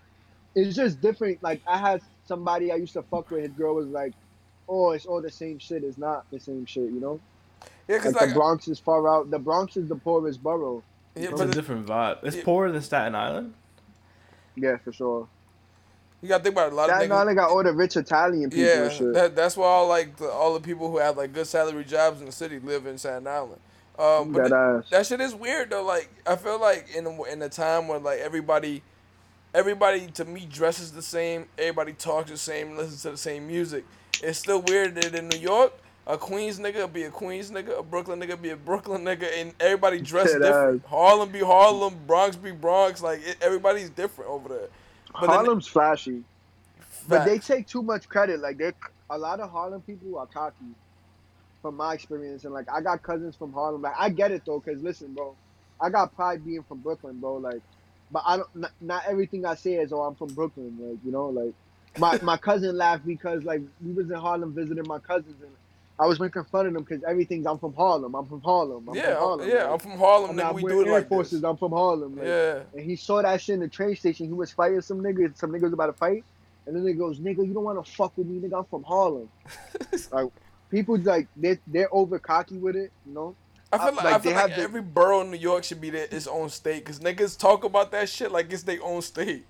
[0.54, 1.42] it's just different.
[1.42, 3.42] Like I had somebody I used to fuck with.
[3.42, 4.12] His girl was like,
[4.68, 6.84] "Oh, it's all the same shit." It's not the same shit.
[6.90, 7.20] You know?
[7.88, 9.30] Yeah, cause Like, like, the Bronx is far out.
[9.30, 10.82] The Bronx is the poorest borough.
[11.14, 12.18] yeah, It's but a it- different vibe.
[12.22, 12.44] It's Yeah.
[12.44, 13.52] poorer than Staten Island.
[14.56, 15.28] Yeah, for sure.
[16.22, 17.18] you gotta think about it, a lot of Staten niggas.
[17.20, 19.12] Island got all the rich Italian people Yeah, and shit.
[19.14, 22.20] that, that's why all like the, all the people who have like good salary jobs
[22.20, 23.60] in the city live in Staten Island.
[24.00, 25.84] Um, but that th- that shit is weird though.
[25.84, 28.82] Like I feel like in a, in a time where like everybody,
[29.54, 33.84] everybody to me dresses the same, everybody talks the same, listens to the same music.
[34.22, 35.72] It's still weird that in New York,
[36.06, 39.52] a Queens nigga be a Queens nigga, a Brooklyn nigga be a Brooklyn nigga, and
[39.60, 40.82] everybody dress Shit different.
[40.84, 40.90] ass.
[40.90, 43.02] Harlem be Harlem, Bronx be Bronx.
[43.02, 44.68] Like it, everybody's different over there.
[45.12, 46.22] But then- Harlem's flashy,
[47.08, 48.40] but they take too much credit.
[48.40, 48.74] Like they're
[49.10, 50.64] a lot of Harlem people are cocky,
[51.62, 52.44] from my experience.
[52.44, 53.82] And like I got cousins from Harlem.
[53.82, 55.34] Like I get it though, cause listen, bro,
[55.80, 57.36] I got pride being from Brooklyn, bro.
[57.36, 57.62] Like,
[58.10, 58.56] but I don't.
[58.56, 60.76] Not, not everything I say is, oh, I'm from Brooklyn.
[60.80, 61.54] Like you know, like
[61.98, 65.50] my my cousin laughed because like we was in Harlem visiting my cousins and.
[65.98, 68.14] I was making fun of them because everything's I'm from Harlem.
[68.14, 68.88] I'm from Harlem.
[68.88, 69.48] I'm yeah, from Harlem.
[69.50, 70.54] yeah, like, I'm from Harlem, I'm nigga.
[70.54, 71.42] We do it Air like Forces.
[71.42, 71.44] this.
[71.44, 72.16] I'm from Harlem.
[72.16, 72.60] Like, Yeah.
[72.72, 74.26] and he saw that shit in the train station.
[74.26, 75.36] He was fighting some niggas.
[75.36, 76.24] Some niggas about to fight,
[76.64, 78.60] and then he goes, "Nigga, you don't want to fuck with me, nigga.
[78.60, 79.28] I'm from Harlem."
[80.10, 80.30] like
[80.70, 83.34] people like they they're over cocky with it, you know.
[83.72, 85.62] I feel like, like, I they feel like have the- every borough in New York
[85.64, 88.82] should be their, its own state because niggas talk about that shit like it's their
[88.82, 89.46] own state.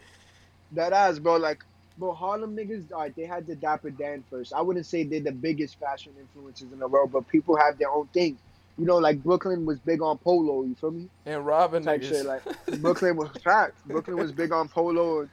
[0.73, 1.37] That ass, bro.
[1.37, 1.65] Like,
[1.99, 2.93] bro, Harlem niggas.
[2.93, 4.53] All right, they had the Dapper Dan first.
[4.53, 7.91] I wouldn't say they're the biggest fashion influences in the world, but people have their
[7.91, 8.37] own thing.
[8.79, 10.63] You know, like Brooklyn was big on polo.
[10.65, 11.09] You feel me?
[11.27, 12.09] And Robin type niggas.
[12.09, 12.27] shit.
[12.27, 12.43] Like
[12.83, 13.81] Brooklyn was facts.
[13.87, 15.31] Brooklyn was big on polo and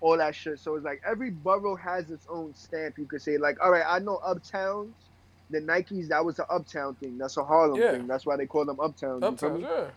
[0.00, 0.58] all that shit.
[0.58, 2.96] So it's like every borough has its own stamp.
[2.98, 4.92] You could say like, all right, I know uptowns.
[5.50, 7.18] The Nikes that was an uptown thing.
[7.18, 7.92] That's a Harlem Yeah.
[7.92, 8.06] thing.
[8.06, 9.22] That's why they call them uptowns.
[9.22, 9.90] You Uptowns, yeah.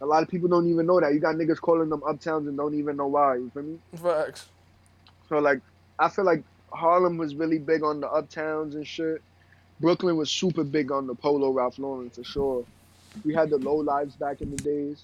[0.00, 1.12] A lot of people don't even know that.
[1.12, 3.36] You got niggas calling them uptowns and don't even know why.
[3.36, 3.78] You feel me?
[3.96, 4.46] Facts.
[5.28, 5.60] So like,
[5.98, 9.20] I feel like Harlem was really big on the uptowns and shit.
[9.80, 12.64] Brooklyn was super big on the polo Ralph Lauren for sure.
[13.24, 15.02] We had the low lives back in the days,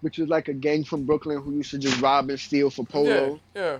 [0.00, 2.84] which was like a gang from Brooklyn who used to just rob and steal for
[2.84, 3.40] polo.
[3.54, 3.78] Yeah, yeah.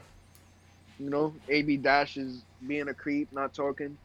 [0.99, 3.97] You know, AB Dash is being a creep, not talking.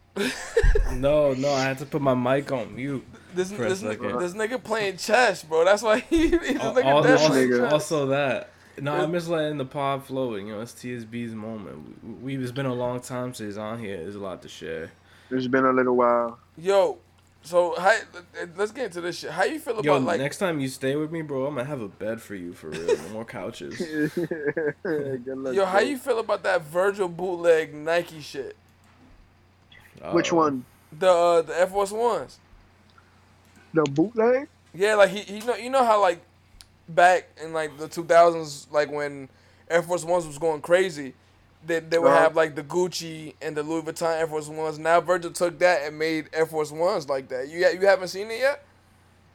[0.94, 3.04] No, no, I had to put my mic on mute.
[3.34, 4.18] This, For a this, second.
[4.18, 5.64] this nigga playing chess, bro.
[5.64, 7.58] That's why he, this Al- nigga al- dead also, nigga.
[7.64, 7.72] chess.
[7.72, 8.50] also that.
[8.80, 10.34] No, I'm just letting the pod flow.
[10.36, 11.96] You know, it's TSB's moment.
[12.22, 13.96] We, we, it's been a long time since he's on here.
[13.98, 14.90] There's a lot to share.
[15.30, 16.38] It's been a little while.
[16.58, 16.98] Yo,
[17.42, 17.96] so how,
[18.56, 19.30] let's get into this shit.
[19.30, 20.20] How you feel Yo, about like?
[20.20, 22.68] next time you stay with me, bro, I'm gonna have a bed for you for
[22.70, 22.86] real.
[22.86, 23.76] No more couches.
[24.82, 25.88] Good luck, Yo, how bro.
[25.88, 28.56] you feel about that Virgil bootleg Nike shit?
[30.10, 30.64] Which Uh, one?
[30.98, 32.38] The uh, the Air Force Ones.
[33.74, 34.48] The bootleg?
[34.74, 36.20] Yeah, like he, he know you know how like
[36.88, 39.28] back in like the two thousands, like when
[39.70, 41.14] Air Force Ones was going crazy,
[41.66, 42.18] they they would Uh-huh.
[42.22, 44.78] have like the Gucci and the Louis Vuitton Air Force Ones.
[44.78, 47.48] Now Virgil took that and made Air Force Ones like that.
[47.48, 48.64] You you haven't seen it yet?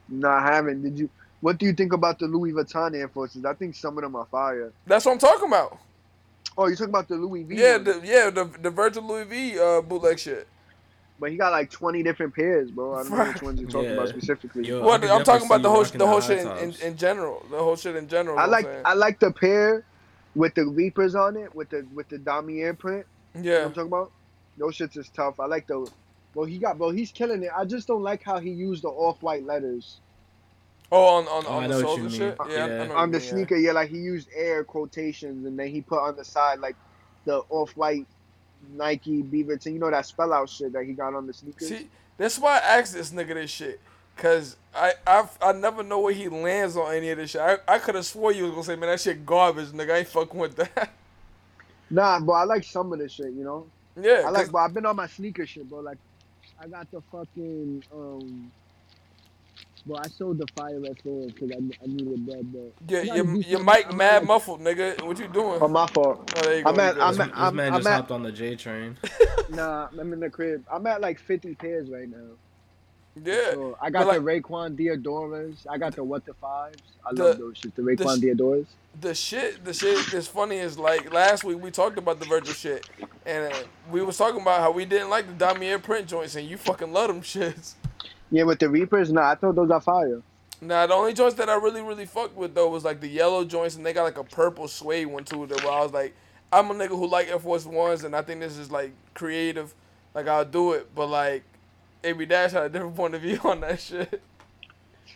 [0.10, 0.84] No, I haven't.
[0.84, 1.10] Did you?
[1.42, 3.46] What do you think about the Louis Vuitton Air Forces?
[3.46, 4.72] I think some of them are fire.
[4.86, 5.78] That's what I'm talking about.
[6.58, 7.56] Oh, you talking about the Louis V?
[7.56, 10.48] Yeah, the yeah the the Virgil Louis V uh, bootleg shit.
[11.20, 12.94] But he got like 20 different pairs, bro.
[12.96, 14.68] I don't know which ones you're talking about specifically.
[14.68, 16.76] Yo, Well, I can I'm talking about the whole the whole rocking shit in, in,
[16.92, 17.44] in general.
[17.50, 18.38] The whole shit in general.
[18.38, 18.84] I like I'm saying.
[18.86, 19.84] I like the pair
[20.36, 23.06] with the Reapers on it, with the with the Damier print.
[23.34, 23.58] You know yeah.
[23.60, 24.12] what I'm talking about?
[24.58, 25.40] Those shits is tough.
[25.40, 25.90] I like the.
[26.36, 26.92] Well, he got, bro.
[26.92, 27.50] He's killing it.
[27.56, 30.00] I just don't like how he used the off-white letters
[30.92, 32.40] Oh, on on, Oh, on I the know soles and shit.
[32.40, 32.84] Uh, yeah, I- I Yeah.
[32.86, 33.32] know on the mean, yeah.
[33.34, 33.56] sneaker.
[33.56, 36.76] Yeah, like he used air quotations, and then he put on the side like
[37.26, 38.06] the off-white
[38.76, 39.74] Nike Beaverton.
[39.74, 41.70] You know that spell out shit that he got on the sneakers.
[41.70, 43.80] See, that's why I asked this nigga this shit.
[44.16, 47.42] Cause I I I never know where he lands on any of this shit.
[47.42, 49.92] I, I could have swore you was gonna say, man, that shit garbage, nigga.
[49.92, 50.92] I ain't fucking with that.
[51.90, 53.32] Nah, but I like some of this shit.
[53.32, 53.66] You know.
[54.00, 55.80] yeah, I like, but I've been on my sneaker shit, bro.
[55.80, 55.98] Like,
[56.60, 58.52] I got the fucking um.
[59.88, 63.26] Bro, I sold the fire red Forward because I, I needed bread, but yeah, your
[63.38, 65.02] your mic mad like- muffled, nigga.
[65.04, 65.60] What you doing?
[65.62, 66.32] oh my fault.
[66.38, 66.70] Oh, there you go.
[66.72, 67.20] I'm at- I'm good.
[67.20, 68.98] This, at- this man just at- hopped on the J train.
[69.50, 70.66] Nah, I'm in the crib.
[70.70, 72.18] I'm at like 50 pairs right now.
[73.24, 73.52] Yeah.
[73.54, 75.66] So I got But, the Raekwon Deodoras.
[75.70, 76.82] I got the What the Fives.
[77.06, 77.74] I The- love those shit.
[77.74, 78.66] The Raekwon sh- Deodoras.
[79.00, 82.54] the shit the shit that's funny is like last week we talked about the Virgil
[82.54, 82.90] shit
[83.26, 83.58] and uh,
[83.92, 86.92] we was talking about how we didn't like the Damier print joints and you fucking
[86.92, 87.76] love them shits.
[88.32, 89.12] Yeah, with the Reapers.
[89.12, 90.22] Nah, I thought those are fire.
[90.60, 93.46] Now the only joints that I really really fucked with though was like the yellow
[93.46, 95.46] joints and they got like a purple suede one too.
[95.46, 96.16] That where I was like,
[96.52, 99.74] I'm a nigga who like Air Force Ones and I think this is like creative,
[100.16, 100.94] like I'll do it.
[100.96, 101.44] But like,
[102.04, 104.22] AB Dash had a different point of view on that shit.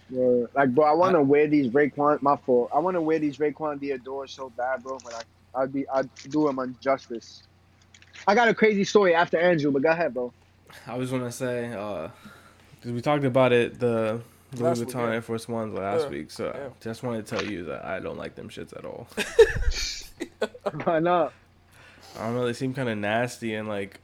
[0.09, 0.45] Yeah.
[0.53, 2.21] Like, bro, I want to wear these Raekwon.
[2.21, 2.69] My fault.
[2.73, 4.97] I want to wear these Raekwon Deodoras so bad, bro.
[5.03, 7.43] But I, I'd be, I'd do him injustice.
[8.27, 10.33] I got a crazy story after Andrew, but go ahead, bro.
[10.85, 12.09] I was gonna say, uh,
[12.81, 14.21] because we talked about it the
[14.53, 15.13] Louis Last week, Vuitton yeah.
[15.13, 16.67] Air Force Ones last Yeah, week, so yeah.
[16.67, 19.07] I just wanted to tell you that I don't like them shits at all.
[20.83, 21.31] Why not?
[22.19, 23.99] I don't know, they seem kind of nasty and like,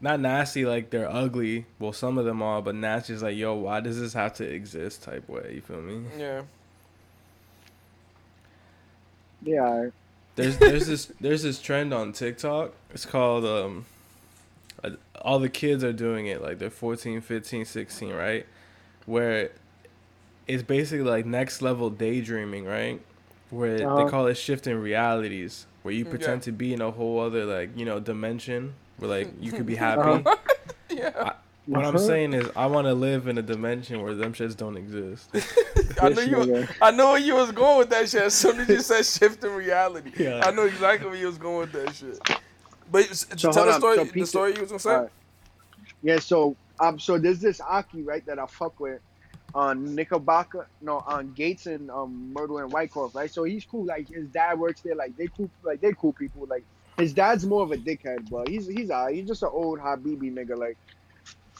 [0.00, 1.66] not nasty like they're ugly.
[1.78, 4.44] Well, some of them are, but nasty is like, yo, why does this have to
[4.44, 5.04] exist?
[5.04, 5.52] Type way.
[5.54, 6.02] You feel me?
[6.18, 6.42] Yeah.
[9.42, 9.90] Yeah.
[10.36, 12.72] There's there's this there's this trend on TikTok.
[12.90, 13.86] It's called um
[15.24, 18.46] all the kids are doing it like they're 14, 15, 16, right?
[19.06, 19.50] Where
[20.46, 23.00] it's basically like next level daydreaming, right?
[23.50, 24.04] Where Uh-huh.
[24.04, 26.10] they call it shifting realities, where you Yeah.
[26.10, 29.66] pretend to be in a whole other like, you know, dimension where like you could
[29.66, 30.00] be happy.
[30.02, 30.36] Uh-huh.
[30.90, 31.32] Yeah.
[31.66, 32.06] What I'm Uh-huh.
[32.06, 35.30] saying is I want to live in a dimension where them shits don't exist.
[36.00, 36.36] I knew This you.
[36.36, 36.68] nigga.
[36.82, 38.22] I knew where you was going with that shit.
[38.22, 40.42] As soon as you said shift in reality, Yeah.
[40.44, 42.18] I know exactly where you was going with that shit.
[42.90, 43.96] But So tell the story.
[43.96, 44.90] so the story you was gonna say.
[44.90, 45.10] Alright.
[46.02, 49.00] Yeah, so um, so there's this Aki right that I fuck with
[49.54, 53.30] on Knickerbocker, no, on Gates and um Myrtle and Wyckoff, right?
[53.30, 53.84] So he's cool.
[53.84, 54.94] Like his dad works there.
[54.96, 55.48] Like they cool.
[55.62, 56.46] Like they cool people.
[56.48, 56.64] Like
[56.98, 59.14] his dad's more of a dickhead, but he's he's alright.
[59.14, 60.56] He's just an old Habibi nigga.
[60.58, 60.76] Like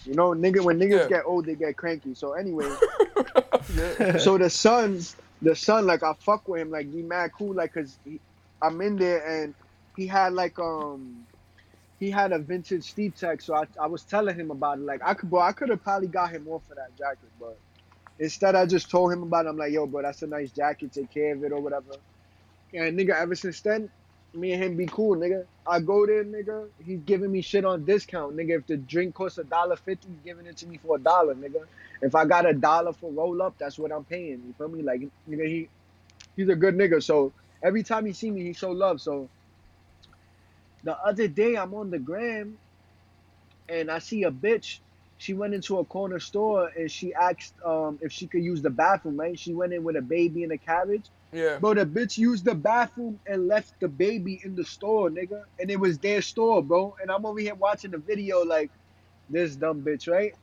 [0.05, 0.63] you know, nigga.
[0.63, 1.09] When niggas Yeah.
[1.09, 2.15] get old, they get cranky.
[2.15, 2.69] So anyway,
[3.77, 4.19] yeah.
[4.19, 7.73] so the sons, the son, like I fuck with him, like he mad cool, like
[7.75, 8.21] cause he,
[8.61, 9.55] I'm in there and
[9.97, 11.27] he had like um
[11.99, 14.85] he had a vintage Steve Tech, so I, I was telling him about it.
[14.85, 17.59] Like I could, bro, I could have probably got him more for that jacket, but
[18.19, 19.51] instead I just told him about it.
[19.51, 20.93] I'm like, yo, bro, that's a nice jacket.
[20.93, 21.97] Take care of it or whatever.
[22.75, 23.91] And nigga, ever since then,
[24.35, 25.47] me and him be cool, nigga.
[25.67, 26.69] I go there, nigga.
[26.85, 28.59] He's giving me shit on discount, nigga.
[28.61, 31.35] If the drink costs a dollar fifty, he's giving it to me for a dollar,
[31.35, 31.65] nigga.
[32.03, 34.43] If I got a dollar for roll up, that's what I'm paying.
[34.47, 34.83] You feel me?
[34.83, 35.69] Like nigga, he
[36.37, 37.03] he's a good nigga.
[37.03, 37.33] So
[37.63, 39.01] every time he see me, he show love.
[39.01, 39.31] So
[40.85, 42.59] the other day I'm on the gram
[43.69, 44.79] and I see a bitch.
[45.17, 48.71] She went into a corner store and she asked um, if she could use the
[48.71, 49.39] bathroom, right?
[49.39, 51.09] She went in with a baby in a carriage.
[51.33, 51.59] yeah.
[51.59, 55.43] Bro, the bitch used the bathroom and left the baby in the store, nigga.
[55.59, 56.97] And it was their store, bro.
[57.01, 58.71] And I'm over here watching the video like
[59.31, 60.35] this dumb bitch, right?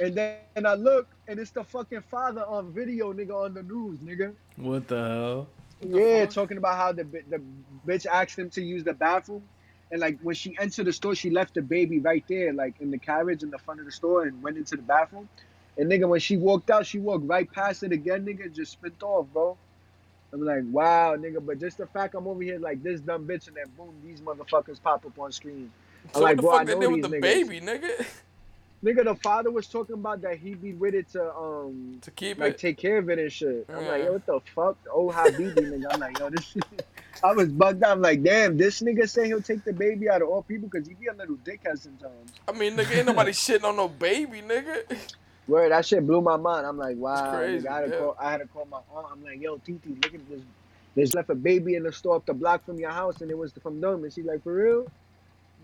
[0.00, 3.62] And then and I look and it's the fucking father on video, nigga, on the
[3.62, 4.34] news, nigga.
[4.56, 5.48] What the hell?
[5.80, 6.34] Yeah, fuck?
[6.34, 7.42] talking about how the the
[7.86, 9.42] bitch asked him to use the bathroom,
[9.92, 12.90] and like when she entered the store, she left the baby right there, like in
[12.90, 15.28] the carriage in the front of the store, and went into the bathroom.
[15.78, 19.02] And nigga, when she walked out, she walked right past it again, nigga, just spent
[19.04, 19.58] off, bro.
[20.34, 23.48] I'm like, wow, nigga, but just the fact I'm over here like this dumb bitch,
[23.48, 25.72] and then boom, these motherfuckers pop up on screen.
[26.14, 27.20] I'm So like, what the bro, I fuck they know did with the niggas.
[27.20, 28.06] baby, nigga?
[28.84, 32.40] Nigga, the father was talking about that he be with it to um to keep
[32.40, 32.58] like it.
[32.58, 33.68] take care of it and shit.
[33.74, 34.82] I'm like, yo, what the fuck?
[34.84, 35.92] The old Habibi nigga.
[35.92, 36.64] I'm like, yo, this shit.
[37.22, 37.92] I was bugged out.
[37.92, 40.86] I'm like, damn, this nigga say he'll take the baby out of all people because
[40.88, 42.32] he be a little dickhead sometimes.
[42.48, 44.96] I mean, nigga, ain't nobody shitting on no baby, nigga.
[45.48, 46.66] Word, that shit blew my mind.
[46.66, 47.30] I'm like, wow.
[47.30, 47.98] crazy, nigga, I, had to yeah.
[48.00, 49.06] call, I had to call my aunt.
[49.10, 50.40] I'm like, yo, Titi, look at this.
[50.94, 53.36] There's left a baby in the store up the block from your house, and it
[53.36, 54.04] was from them.
[54.04, 54.86] And she's like, for real?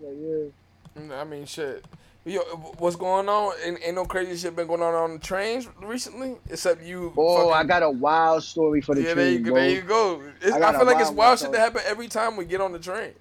[0.01, 0.51] I'm like,
[0.99, 1.21] yeah.
[1.21, 1.85] I mean, shit.
[2.25, 2.41] Yo,
[2.77, 3.53] what's going on?
[3.63, 7.13] Ain't, ain't no crazy shit been going on on the trains recently, except you.
[7.17, 9.55] Oh, I got a wild story for the Yeah, there you train, go.
[9.55, 10.23] There you go.
[10.41, 12.59] It's, I I, feel like it's wild wild shit that happen every time we get
[12.59, 13.13] on the train.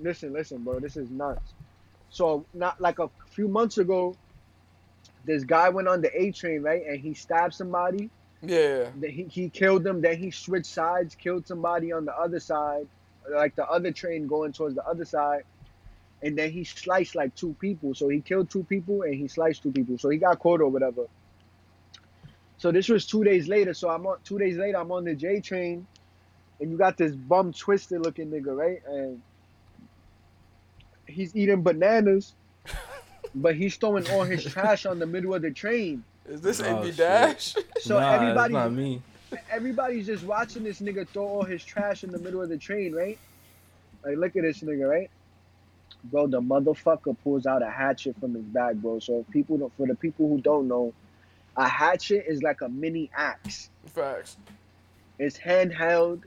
[0.00, 0.80] listen, listen, bro.
[0.80, 1.52] This is nuts.
[2.08, 4.16] So, not like a few months ago,
[5.26, 6.86] this guy went on the A train, right?
[6.86, 8.08] And he stabbed somebody.
[8.40, 8.88] Yeah.
[8.96, 10.00] Then he, he killed them.
[10.00, 12.86] Then he switched sides, killed somebody on the other side,
[13.30, 15.42] like the other train going towards the other side.
[16.22, 17.94] And then he sliced like two people.
[17.94, 19.98] So he killed two people and he sliced two people.
[19.98, 21.06] So he got caught or whatever.
[22.58, 23.74] So this was two days later.
[23.74, 24.78] So I'm on two days later.
[24.78, 25.86] I'm on the J train,
[26.58, 28.80] and you got this bum twisted looking nigga, right?
[28.88, 29.20] And
[31.06, 32.32] he's eating bananas,
[33.34, 36.02] but he's throwing all his trash on the middle of the train.
[36.28, 36.92] Is this Oh, AB.
[36.92, 37.54] Dash?
[37.80, 39.02] So nah, everybody, not me.
[39.50, 42.94] everybody's just watching this nigga throw all his trash in the middle of the train,
[42.94, 43.18] right?
[44.02, 45.10] Like, look at this nigga, right?
[46.10, 48.98] Bro, the motherfucker pulls out a hatchet from his bag, bro.
[48.98, 50.92] So if people don't, for the people who don't know,
[51.56, 53.70] a hatchet is like a mini axe.
[53.86, 54.36] Facts.
[55.18, 56.22] It's handheld.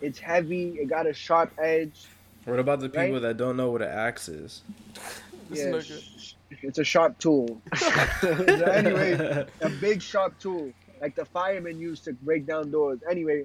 [0.00, 0.70] It's heavy.
[0.80, 2.06] It got a sharp edge.
[2.44, 3.22] What about the people Right?
[3.22, 4.62] that don't know what an axe is?
[5.50, 6.02] Yeah, nigga.
[6.18, 7.60] sh- it's a sharp tool.
[8.22, 9.12] Anyway,
[9.60, 13.00] a big sharp tool, like the firemen use to break down doors.
[13.08, 13.44] Anyway,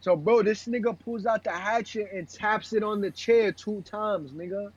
[0.00, 3.82] so bro, this nigga pulls out the hatchet and taps it on the chair two
[3.82, 4.70] times, nigga.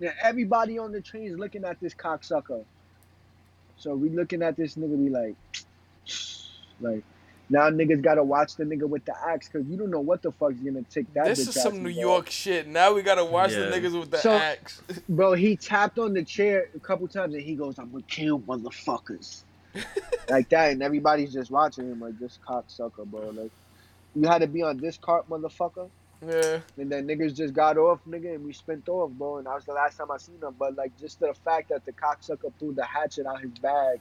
[0.00, 2.64] Now everybody on the train is looking at this cocksucker.
[3.76, 5.36] So we looking at this nigga, we like,
[6.80, 7.02] like,
[7.48, 10.30] now niggas gotta watch the nigga with the axe because you don't know what the
[10.32, 11.26] fuck's gonna take that.
[11.26, 11.96] This bitch is some New involved.
[11.98, 12.66] York shit.
[12.68, 13.66] Now we gotta watch Yeah.
[13.68, 14.82] the niggas with the So- axe.
[15.08, 18.40] Bro, he tapped on the chair a couple times and he goes, I'm gonna kill
[18.40, 19.42] motherfuckers.
[20.28, 23.30] like that, and everybody's just watching him like this cocksucker, bro.
[23.30, 23.50] Like
[24.16, 25.88] you had to be on this cart, motherfucker.
[26.26, 26.60] Yeah.
[26.76, 29.38] And then niggas just got off, nigga, and we spent off, bro.
[29.38, 30.54] And that was the last time I seen him.
[30.58, 34.00] But like just the fact that the cocksucker pulled the hatchet out his bag.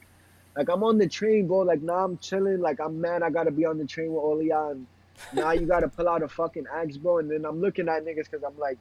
[0.57, 1.59] Like I'm on the train, bro.
[1.59, 2.59] Like now I'm chilling.
[2.59, 4.72] Like I'm mad I gotta be on the train with all y'all.
[4.72, 4.88] And
[5.34, 7.20] now you gotta pull out a fucking axe, bro.
[7.20, 8.78] And then I'm looking at niggas because I'm like,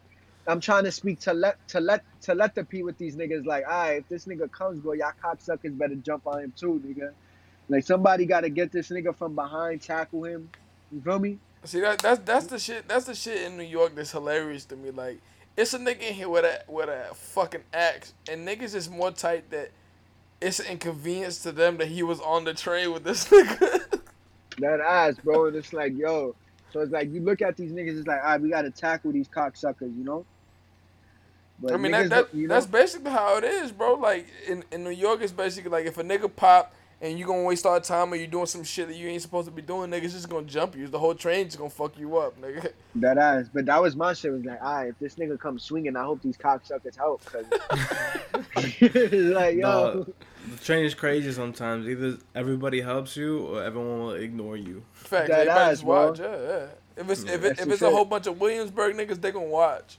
[0.49, 3.47] I'm trying to speak to let to let to let the p with these niggas.
[3.47, 7.13] Like, alright, if this nigga comes, bro, y'all cocksuckers better jump on him too, nigga.
[7.69, 10.51] Like somebody gotta get this nigga from behind, tackle him.
[10.91, 11.39] You feel me?
[11.65, 14.77] See that that's that's the shit that's the shit in New York that's hilarious to
[14.77, 14.91] me.
[14.91, 15.21] Like
[15.57, 19.11] it's a nigga in here with a with a fucking axe and niggas is more
[19.11, 19.71] tight that
[20.41, 24.01] it's an inconvenience to them that he was on the train with this nigga.
[24.59, 25.47] That ass, bro.
[25.47, 26.35] And it's like, yo.
[26.73, 29.13] So it's like you look at these niggas, it's like, all right, we gotta tackle
[29.13, 30.25] these cocksuckers, you know?
[31.61, 32.55] But I mean that, that you know?
[32.55, 33.95] that's basically how it is, bro.
[33.95, 37.45] Like in, in New York it's basically like if a nigga pop and you gonna
[37.45, 39.63] waste all the time or you doing some shit that you ain't supposed to be
[39.63, 40.89] doing, niggas just gonna jump you.
[40.89, 42.73] The whole train just gonna fuck you up, nigga.
[42.97, 43.47] that ass.
[43.53, 44.33] But that was my shit.
[44.33, 47.25] Was like, all right, if this nigga comes swinging, I hope these cocksuckers help.
[47.25, 47.45] Cause
[48.83, 50.07] like, yo, No,
[50.51, 51.87] the train is crazy sometimes.
[51.87, 54.83] Either everybody helps you or everyone will ignore you.
[54.93, 55.29] Facts.
[55.29, 56.09] That Everybody ass, just bro.
[56.09, 56.19] watch.
[56.19, 56.67] Yeah, yeah.
[56.97, 59.47] If it's if, it, if the it's a whole bunch of Williamsburg niggas, they gonna
[59.47, 59.99] watch.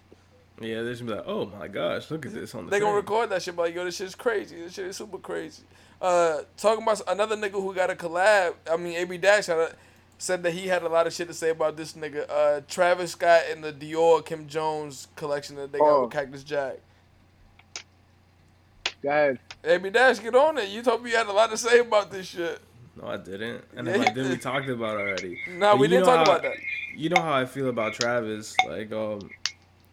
[0.62, 2.82] Yeah, they're just gonna be like, oh my gosh, look at this on the They
[2.82, 3.56] gonna record that shit.
[3.56, 4.58] But like, yo, this shit's crazy.
[4.58, 5.64] This shit is super crazy.
[6.02, 8.54] Uh, talking about another nigga who got a collab.
[8.72, 9.76] I mean, AB Dash had a,
[10.18, 12.30] said that he had a lot of shit to say about this nigga.
[12.30, 16.02] Uh, Travis Scott and the Dior Kim Jones collection that they got Oh.
[16.04, 16.78] with Cactus Jack.
[19.02, 19.39] go ahead.
[19.64, 20.70] AB Dash, get on it.
[20.70, 22.60] You told me you had a lot to say about this shit.
[23.02, 23.64] No, I didn't.
[23.76, 25.39] And then, like, then we talked about it already.
[25.50, 26.56] Nah, we didn't talk how- about that.
[26.95, 28.56] You know how I feel about Travis.
[28.68, 29.30] Like, um,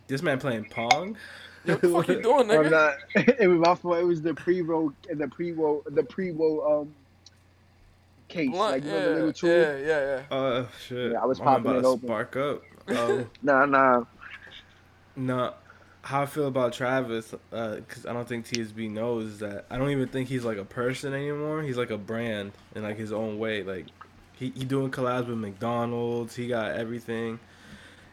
[0.09, 1.17] this man playing Pong.
[1.65, 2.71] Yo, what the fuck you doing, I'm nigga?
[2.71, 3.39] not.
[3.41, 3.99] It was my fault.
[3.99, 6.95] It was the pre-roll, the pre-roll, the pre-roll um
[8.29, 8.51] case.
[8.51, 9.51] Blunt, like you know yeah, the little tool.
[9.51, 10.37] yeah, yeah, yeah.
[10.37, 11.13] Uh, shit.
[11.13, 12.07] Yeah, I was My man popping about it to open.
[12.09, 12.63] Spark up.
[12.89, 14.05] Um, Nah, nah.
[15.17, 15.55] no,
[16.03, 19.65] how I feel about Travis, because I don't think TSB knows that.
[19.71, 21.63] I don't even think he's like a person anymore.
[21.63, 23.65] He's like a brand in like his own way.
[23.65, 23.87] Like,
[24.35, 26.37] he, he doing collabs with McDonald's.
[26.37, 27.41] He got everything.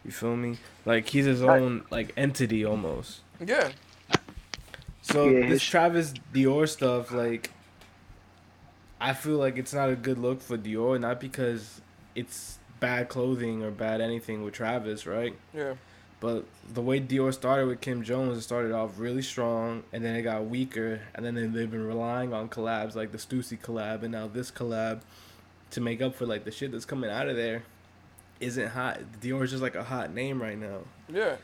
[0.05, 0.57] You feel me?
[0.85, 3.21] Like he's his own like entity almost.
[3.45, 3.71] Yeah.
[5.01, 7.51] So Yeah, this Travis Dior stuff, like,
[8.99, 11.81] I feel like it's not a good look for Dior, not because
[12.15, 15.35] it's bad clothing or bad anything with Travis, right?
[15.53, 15.73] Yeah.
[16.21, 20.15] But the way Dior started with Kim Jones, it started off really strong, and then
[20.15, 24.13] it got weaker, and then they've been relying on collabs like the Stussy collab, and
[24.13, 25.01] now this collab
[25.71, 27.63] to make up for like the shit that's coming out of there
[28.43, 28.99] isn't hot.
[29.21, 30.79] Dior is just like a hot name right now.
[31.09, 31.35] Yeah.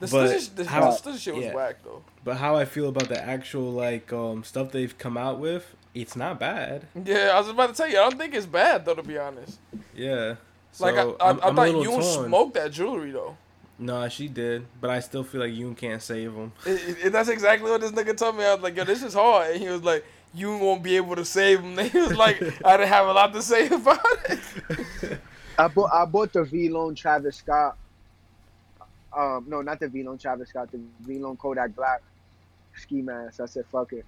[0.00, 1.54] The But how- the shit was yeah.
[1.54, 2.02] whack though.
[2.24, 6.16] But how I feel about the actual like um stuff they've come out with, it's
[6.16, 6.86] not bad.
[7.04, 9.16] Yeah, I was about to tell you, I don't think it's bad though, to be
[9.18, 9.58] honest.
[9.94, 10.34] Yeah.
[10.80, 13.36] like I, So, I, I'm- I I'm a thought you smoked that jewelry though.
[13.78, 16.52] Nah, she did, but I still feel like Yoon can't save him.
[16.66, 18.44] It, it- that's exactly what this nigga told me.
[18.44, 21.14] I was like, yo, this is hard, and he was like, you won't be able
[21.16, 21.76] to save him.
[21.90, 25.18] He was like, I didn't have a lot to say about it.
[25.58, 27.76] I bought I bought the VLONE Travis Scott.
[29.16, 30.70] Um, no, not the VLONE Travis Scott.
[30.72, 32.02] The VLONE Kodak Black
[32.76, 33.40] ski mask.
[33.40, 34.04] I said, fuck it.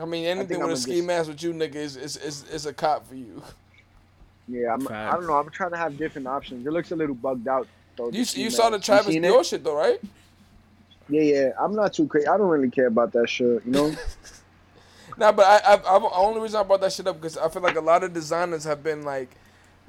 [0.00, 2.16] I mean, anything think with I'ma a ski just- mask with you, nigga, is is,
[2.18, 3.42] is is a cop for you.
[4.48, 5.34] Yeah, I'm, I don't know.
[5.34, 6.64] I'm trying to have different options.
[6.66, 7.66] It looks a little bugged out
[7.96, 8.10] though.
[8.10, 8.78] the You ski you saw the.
[8.78, 9.22] Travis seen?
[9.22, 10.00] Dior shit though, right?
[11.08, 11.48] Yeah, yeah.
[11.60, 12.28] I'm not too crazy.
[12.28, 13.64] I don't really care about that shit.
[13.64, 13.92] You know.
[15.18, 17.48] Nah, but I, I, I the only reason I brought that shit up because I
[17.48, 19.30] feel like a lot of designers have been like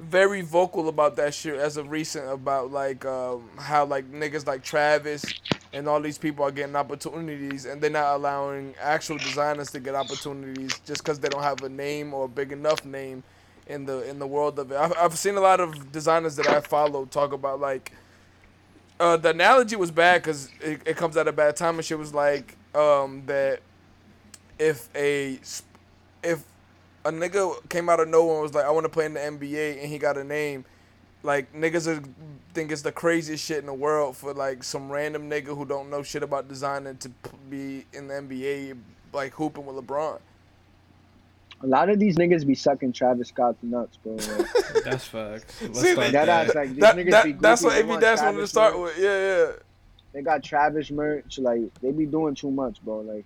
[0.00, 4.62] very vocal about that shit as of recent about like um, how like niggas like
[4.62, 5.24] Travis
[5.72, 9.94] and all these people are getting opportunities and they're not allowing actual designers to get
[9.94, 13.22] opportunities just because they don't have a name or a big enough name
[13.66, 14.76] in the in the world of it.
[14.76, 17.92] I've, I've seen a lot of designers that I follow talk about like
[19.00, 21.98] uh, the analogy was bad because it, it comes at a bad time and shit
[21.98, 23.60] was like um, that
[24.58, 25.38] if a
[26.22, 26.42] if
[27.08, 29.20] a nigga came out of nowhere and was like I want to play in the
[29.20, 30.64] NBA and he got a name
[31.22, 32.02] like niggas are,
[32.54, 35.90] think it's the craziest shit in the world for like some random nigga who don't
[35.90, 38.78] know shit about designing to p- be in the NBA
[39.12, 40.18] like hooping with LeBron.
[41.60, 44.12] A lot of these niggas be sucking Travis Scott's nuts, bro.
[44.14, 44.46] Like,
[44.84, 45.60] That's facts.
[45.60, 46.28] Let's See, that that.
[46.28, 48.46] ass, like these That, niggas that, be that's what they AB want Dash wanted to
[48.46, 48.94] start merch.
[48.96, 48.98] with.
[49.04, 49.52] Yeah, yeah.
[50.12, 53.00] They got Travis merch, like they be doing too much, bro.
[53.00, 53.24] Like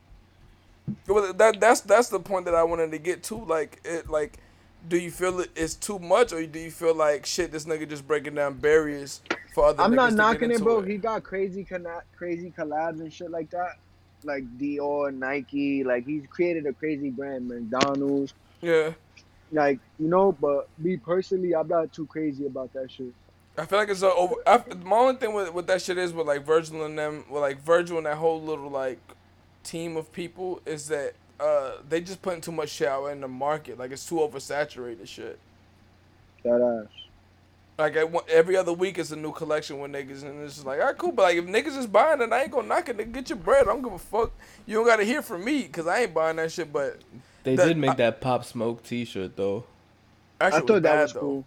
[1.06, 3.36] Well, that that's that's the point that I wanted to get to.
[3.36, 4.38] Like it, like,
[4.88, 7.52] do you feel it is too much, or do you feel like shit?
[7.52, 9.20] This nigga just breaking down barriers
[9.54, 9.82] for other.
[9.82, 10.82] I'm not knocking it, bro.
[10.82, 13.78] He got crazy crazy collabs and shit like that.
[14.24, 18.34] Like Dior, Nike, like he's created a crazy brand, McDonald's.
[18.60, 18.92] Yeah,
[19.50, 23.12] Like, you know, but me personally, I'm not too crazy about that shit.
[23.58, 24.36] I feel like it's a over.
[24.46, 27.42] I, my only thing with, with that shit is with like Virgil and them, with
[27.42, 28.98] like Virgil and that whole little like
[29.62, 33.28] team of people is that uh they just putting too much shit out in the
[33.28, 33.78] market.
[33.78, 35.38] Like it's too oversaturated shit.
[36.44, 36.92] That ass.
[37.78, 40.66] Like I want- every other week is a new collection with niggas, and it's just
[40.66, 41.10] like, all right, cool.
[41.12, 42.96] But like if niggas is buying it, I ain't gonna knock it.
[42.98, 43.62] Nigga, get your bread.
[43.62, 44.30] I don't give a fuck.
[44.66, 46.72] You don't gotta hear from me because I ain't buying that shit.
[46.72, 47.00] But
[47.44, 49.64] They That- did make I- that Pop Smoke T-shirt though.
[50.40, 51.20] actually, I it thought that bad, was though.
[51.20, 51.44] cool.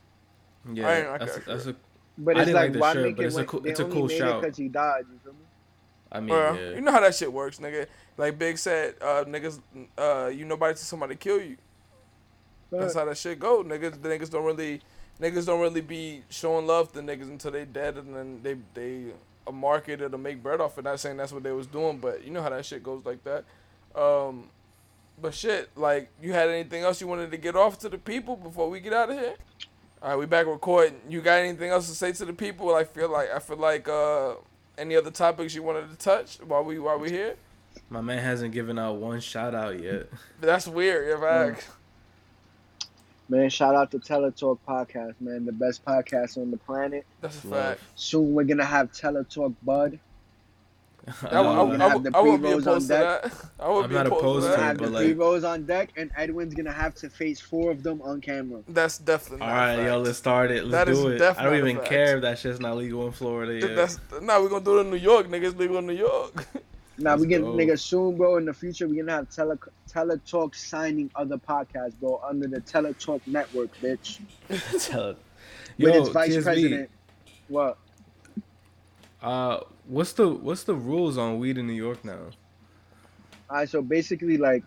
[0.73, 1.75] Yeah, I ain't like that's, that that's a,
[2.17, 3.79] But I it's didn't like, like the why shirt, make it it's a cool- it's
[3.79, 4.41] a cool made shout.
[4.41, 5.05] because he died.
[5.11, 5.39] You feel me?
[6.11, 6.69] I mean, Well, yeah.
[6.71, 7.85] you know how that shit works, nigga.
[8.17, 9.59] Like Big said, uh, niggas,
[9.97, 11.57] uh, you nobody to somebody kill you.
[12.71, 13.63] That's how that shit go.
[13.63, 14.81] Niggas, the niggas don't really,
[15.21, 19.13] niggas don't really be showing love to niggas until they dead, and then they they
[19.47, 20.83] a market to make bread off it.
[20.83, 23.23] Not saying that's what they was doing, but you know how that shit goes like
[23.23, 23.45] that.
[23.99, 24.49] Um,
[25.21, 28.35] but shit, like you had anything else you wanted to get off to the people
[28.35, 29.35] before we get out of here?
[30.01, 30.99] All right, we back recording.
[31.09, 32.73] You got anything else to say to the people?
[32.75, 34.35] I feel like I feel like uh,
[34.77, 37.35] any other topics you wanted to touch while we while we here.
[37.89, 40.07] My man hasn't given out one shout out yet.
[40.41, 41.09] That's weird.
[41.17, 41.63] If I Mm.
[43.29, 47.05] man, shout out to Teletalk podcast, man, the best podcast on the planet.
[47.21, 47.81] that's a fact.
[47.95, 49.99] Soon we're gonna have Teletalk Bud.
[51.31, 53.31] I, would- I, would- I, have I would be opposed to on that.
[53.59, 54.57] I would I'm be not opposed, opposed to to We're that.
[54.57, 57.69] gonna have the like- three rows on deck, and Edwin's gonna have to face four
[57.69, 58.61] of them on camera.
[58.67, 60.65] That's definitely All not right, yo, let's start it.
[60.65, 61.21] Let's That is do it.
[61.21, 63.75] I don't even care if that shit's not legal in Florida yet.
[63.75, 65.55] That's nah, we're gonna do it in New York, niggas.
[65.57, 66.47] Legal in New York.
[66.97, 68.37] Now Let's we get nigga soon, bro.
[68.37, 69.57] In the future, we're gonna have tele
[69.89, 74.19] Teletalk signing other podcasts, bro, under the Teletalk network, bitch.
[74.87, 75.17] Tell it.
[75.77, 76.89] With Yo, its vice TSB, president.
[77.49, 77.77] What?
[79.21, 82.27] Uh, what's the what's the rules on weed in New York now?
[83.49, 84.63] Alright, so basically, like,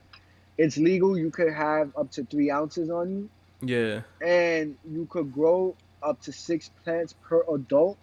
[0.59, 1.16] it's legal.
[1.18, 3.31] You could have up to three ounces on you,
[3.62, 4.03] Yeah.
[4.26, 7.97] and you could grow up to six plants per adult,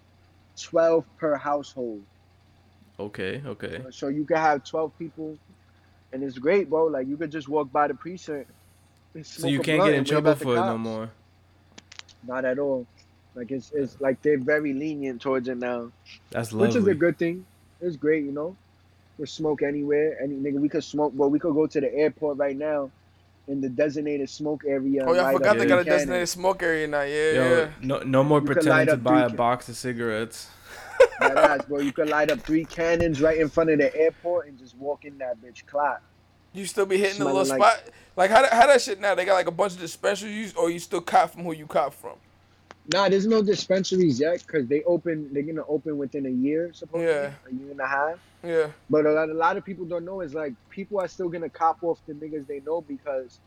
[0.60, 2.02] twelve per household.
[3.00, 3.42] Okay.
[3.46, 3.82] Okay.
[3.92, 5.38] So you could have twelve people,
[6.14, 6.86] and it's great, bro.
[6.86, 8.50] Like you could just walk by the precinct.
[9.14, 11.10] and So you can't get in trouble at the for it no more.
[12.26, 12.88] Not at all.
[13.36, 15.92] Like it's it's like they're very lenient towards it now,
[16.32, 16.68] That's lovely.
[16.68, 17.46] which is a good thing.
[17.82, 18.56] It's great, you know.
[19.18, 20.60] We smoke anywhere, any nigga.
[20.60, 22.92] We could smoke, but we could go to the airport right now,
[23.48, 25.04] in the designated smoke area.
[25.06, 27.02] oh yeah, I light forgot they got a three designated smoke area now.
[27.02, 27.70] Yeah, Yo, yeah.
[27.82, 30.50] no, no more You pretending to buy a three- box of cigarettes.
[31.20, 31.80] That ass, bro.
[31.80, 35.06] You could light up three cannons right in front of the airport and just walk
[35.06, 35.66] in that bitch.
[35.66, 36.02] Clap.
[36.54, 37.84] You still be hitting the little like- spot.
[38.18, 39.14] Like how that, how that shit now?
[39.16, 41.94] They got like a bunch of dispensaries, or you still cop from who you cop
[41.94, 42.14] from?
[42.94, 45.30] Nah, there's no dispensaries yet because they open.
[45.34, 47.32] They're gonna open within a year, supposedly, Yeah.
[47.50, 48.20] a year and a half.
[48.44, 51.28] Yeah, But a lot, a lot of people don't know is like people are still
[51.30, 53.40] gonna cop off the niggas they know because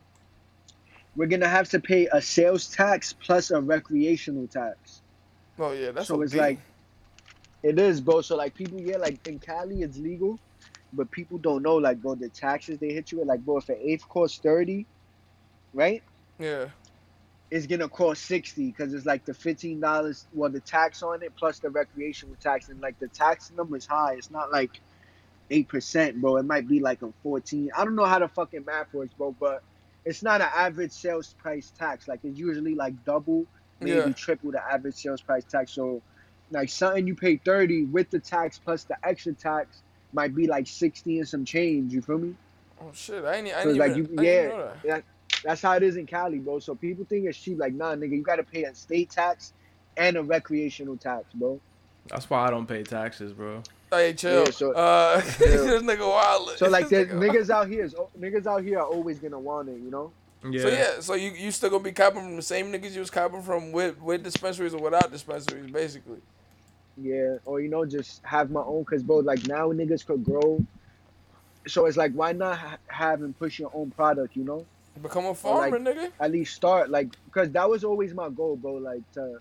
[1.16, 5.01] we're gonna have to pay a sales tax plus a recreational tax.
[5.59, 6.59] oh yeah, that's so it's like
[7.62, 8.22] it is, bro.
[8.22, 10.40] So like people, yeah, like in Cali it's legal,
[10.92, 13.28] but people don't know like bro the taxes they hit you with.
[13.28, 14.88] Like bro, if an eighth costs thirty,
[15.72, 16.02] right?
[16.38, 16.68] yeah,
[17.50, 21.34] It's gonna cost sixty because it's like the fifteen dollars, well the tax on it
[21.38, 24.14] plus the recreational tax, and like the tax number is high.
[24.14, 24.72] It's not like
[25.50, 26.36] eight percent, bro.
[26.38, 27.70] It might be like a fourteen.
[27.76, 29.61] I don't know how the fucking math works, bro, but
[30.04, 32.09] it's not an average sales price tax.
[32.09, 33.46] Like it's usually like double,
[33.80, 34.14] maybe Yeah.
[34.14, 35.74] triple the average sales price tax.
[35.74, 36.02] So
[36.51, 39.82] like something you pay thirty with the tax plus the extra tax
[40.12, 41.92] might be like sixty and some change.
[41.92, 42.34] You feel me?
[42.80, 45.05] oh shit, I ain't, I So ain't like even, you, I yeah, didn't know that.
[45.44, 46.59] that's how it is in Cali, bro.
[46.59, 47.59] So people think it's cheap.
[47.59, 49.53] Like, nah, nigga, you gotta pay a state tax
[49.96, 51.61] and a recreational tax, bro.
[52.09, 53.62] That's why I don't pay taxes, bro.
[53.90, 54.44] Hey, chill.
[54.44, 55.22] Yeah, so- uh, Yeah.
[55.38, 56.51] this nigga wild.
[56.57, 57.36] So like, This the nigga wild.
[57.36, 60.12] niggas out here is niggas out here are always gonna want it, you know.
[60.49, 60.62] Yeah.
[60.62, 63.11] So yeah, so you you still gonna be copping from the same niggas you was
[63.11, 66.20] copping from with with dispensaries or without dispensaries, basically.
[67.01, 68.84] Yeah, or you know, just have my own.
[68.84, 70.64] Cause bro, like now niggas could grow.
[71.66, 74.36] So it's like, why not ha- have and push your own product?
[74.36, 74.66] You know,
[75.03, 76.11] Become a farmer, nigga.
[76.18, 78.74] at least start like, cause that was always my goal, bro.
[78.74, 79.38] Like to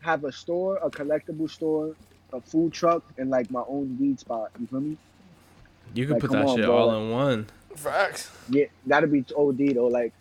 [0.00, 1.94] have a store, a collectible store,
[2.32, 4.50] a food truck, and like my own weed spot.
[4.58, 4.96] You feel me?
[5.94, 6.76] You can Like, put that on, shit bro.
[6.76, 7.46] all in one.
[7.76, 8.30] Facts.
[8.48, 9.86] Yeah, that'd be OD though.
[9.86, 10.12] Like,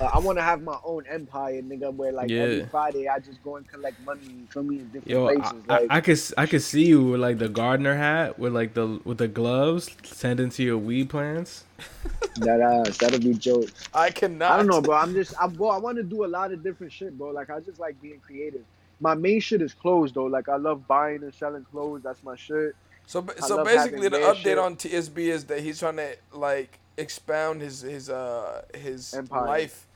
[0.00, 1.92] uh, I want to have my own empire, nigga.
[1.92, 4.20] Where like every Friday I just go and collect money.
[4.54, 4.78] You me?
[4.78, 5.64] In different Yo, I, places.
[5.68, 8.52] I, Like, I could s- I could see you with like the gardener hat with
[8.52, 11.64] like the with the gloves tending to your weed plants.
[12.36, 12.98] that ass.
[12.98, 13.72] that'll be jokes.
[13.94, 14.52] I cannot.
[14.52, 14.96] I don't know, bro.
[14.96, 15.68] I'm just, I, bro.
[15.68, 17.30] I want to do a lot of different shit, bro.
[17.30, 18.64] Like I just like being creative.
[19.00, 20.26] My main shit is clothes, though.
[20.26, 22.02] Like I love buying and selling clothes.
[22.02, 22.74] That's my shit.
[23.06, 24.58] So, so basically, the update shit.
[24.58, 29.46] on TSB is that he's trying to like expound his his uh his Empire.
[29.46, 29.86] life.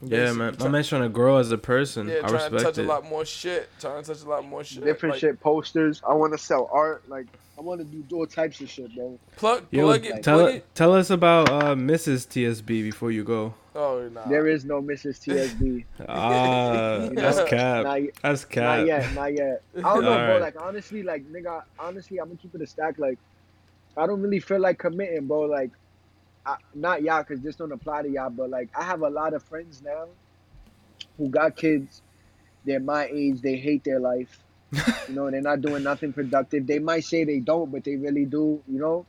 [0.00, 0.46] Yeah, Basically, man.
[0.52, 2.08] My try- man's trying to grow as a person.
[2.08, 2.84] Yeah, I trying to touch it.
[2.84, 3.68] a lot more shit.
[3.80, 4.82] Trying to touch a lot more shit.
[4.82, 6.02] Different like, shit, posters.
[6.08, 7.08] I want to sell art.
[7.08, 7.26] Like
[7.56, 9.16] I want to do all types of shit, bro.
[9.36, 10.74] Plug, Yo, plug it, tell plug it.
[10.74, 12.26] tell us about uh, Mrs.
[12.26, 13.54] TSB before you go.
[13.76, 14.26] Oh nah.
[14.26, 15.20] There is no Mrs.
[15.24, 15.84] TSB.
[16.08, 17.84] Ah, You that's know, cap.
[17.84, 18.78] Not, yet- That's cap.
[18.78, 19.14] not yet.
[19.14, 19.62] Not yet.
[19.76, 20.18] I don't know, bro.
[20.34, 20.40] Alright.
[20.40, 21.62] Like honestly, like nigga.
[21.78, 22.98] Honestly, I'm gonna keep it a stack.
[22.98, 23.18] Like
[23.96, 25.42] I don't really feel like committing, bro.
[25.42, 25.70] Like
[26.44, 28.30] I, not y'all, cause this don't apply to y'all.
[28.30, 30.06] But like I have a lot of friends now
[31.18, 32.02] who got kids.
[32.64, 33.40] They're my age.
[33.40, 34.38] They hate their life.
[35.08, 36.66] You know, they're not doing nothing productive.
[36.66, 38.62] They might say they don't, but they really do.
[38.66, 39.06] You know.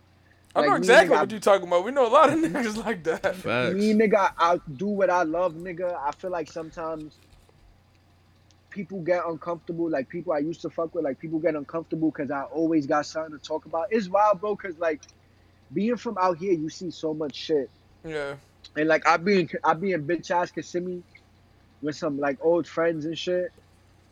[0.56, 1.86] I know Like, me, exactly nigga, what you're talking about.
[1.86, 3.36] We know a lot of niggas like that.
[3.36, 3.76] Facts.
[3.76, 5.96] Me, nigga, I do what I love, nigga.
[5.96, 7.18] I feel like sometimes
[8.70, 9.90] people get uncomfortable.
[9.90, 13.06] Like people I used to fuck with, like people get uncomfortable because I always got
[13.06, 13.88] something to talk about.
[13.92, 14.56] It's wild, bro.
[14.56, 15.02] Cause like
[15.74, 17.72] being from out here, you see so much shit,
[18.06, 18.38] Yeah.
[18.78, 21.04] and like I be in, I be in bitch ass Kissimmee
[21.82, 23.52] with some like old friends and shit.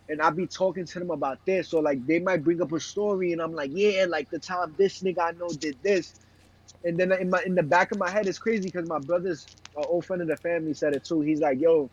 [0.09, 2.80] And I be talking to them about this, or like they might bring up a
[2.80, 6.16] story, and I'm like, yeah, like the time this nigga I know did this,
[6.84, 9.49] and then in my in the back of my head, it's crazy because my brother's
[9.78, 11.22] an old friend of the family said it too.
[11.22, 11.91] He's like, yo,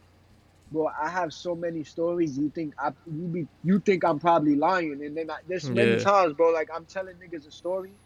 [0.70, 2.38] bro, I have so many stories.
[2.38, 5.96] You think I you be you think I'm probably lying, and then I, there's many
[5.96, 5.98] Yeah.
[5.98, 7.96] times, bro, like I'm telling niggas a story,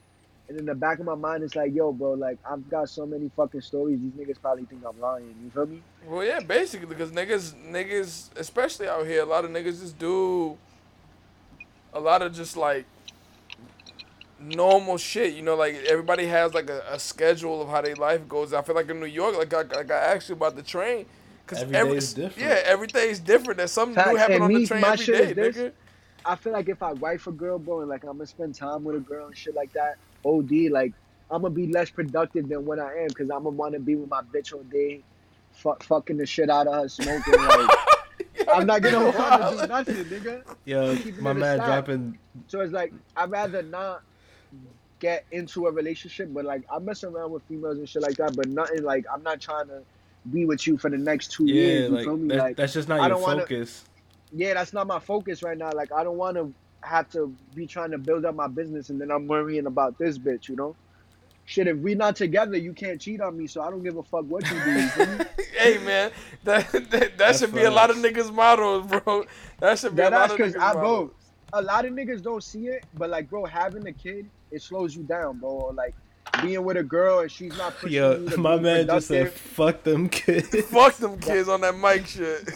[0.53, 3.07] and in the back of my mind, it's like, yo, bro, like I've got so
[3.07, 3.99] many fucking stories.
[4.01, 5.35] These niggas probably think I'm lying.
[5.43, 5.81] You feel me?
[6.07, 10.59] Well, yeah, basically, because niggas, niggas, especially out here, a lot of niggas just do
[11.95, 12.85] a lot of just like
[14.39, 15.33] normal shit.
[15.33, 18.53] You know, like everybody has like a, a schedule of how their life goes.
[18.53, 21.07] I feel like in New York, like I, like I asked you about the train,
[21.47, 22.39] because Every day is different.
[22.39, 23.57] Yeah, every day is different.
[23.57, 25.57] There's something Facts, new happen on me, the train my every shit day, is this.
[25.57, 25.73] nigga.
[26.25, 28.85] I feel like if I wife a girl, bro, and like I'm gonna spend time
[28.85, 30.93] with a girl and shit like that, OD, like
[31.31, 33.97] I'm gonna be less productive than what I am because I'm gonna want to be
[33.97, 35.03] with my bitch all day,
[35.53, 37.35] fuck, fucking the shit out of her, smoking.
[37.35, 37.71] Like
[38.53, 40.43] I'm not gonna want to do nothing, nigga.
[40.65, 42.19] Yo, my man dropping.
[42.49, 44.03] So it's like I'd rather not
[45.01, 48.37] get into a relationship, but like I mess around with females and shit like that,
[48.37, 49.83] but nothing like I'm not trying to
[50.33, 51.89] be with you for the next two Yeah, years.
[51.91, 52.29] You like, feel me?
[52.29, 53.85] that- like that's just not I your don't wanna- focus.
[54.33, 55.71] Yeah, that's not my focus right now.
[55.73, 56.53] Like I don't want to
[56.83, 60.19] have to be trying to build up my business and then I'm worrying about this
[60.19, 60.75] bitch, you know?
[61.45, 64.03] Shit, if we not together, you can't cheat on me, so I don't give a
[64.03, 64.71] fuck what you do.
[64.71, 65.27] you
[65.59, 66.13] hey man,
[66.45, 69.25] that that, that That's should be a lot of niggas' mottos, bro.
[69.59, 70.81] That should be That a lot that's of because niggas' I mottos.
[70.81, 71.11] bro,
[71.53, 74.95] a lot of niggas don't see it, but like bro, having a kid, it slows
[74.97, 75.51] you down, bro.
[75.51, 75.95] Or like
[76.43, 79.09] being with a girl and she's not pushing Yo, you to my be man just
[79.09, 82.49] said, "Fuck them kids." Fuck them kids on that mic shit.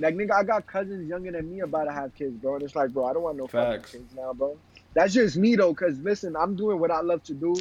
[0.00, 2.54] Like nigga, I got cousins younger than me about to have kids, bro.
[2.54, 3.92] And it's like, bro, I don't want no Facts.
[3.92, 4.56] fucking kids now, bro.
[4.94, 7.54] That's just me though, cause listen, I'm doing what I love to do.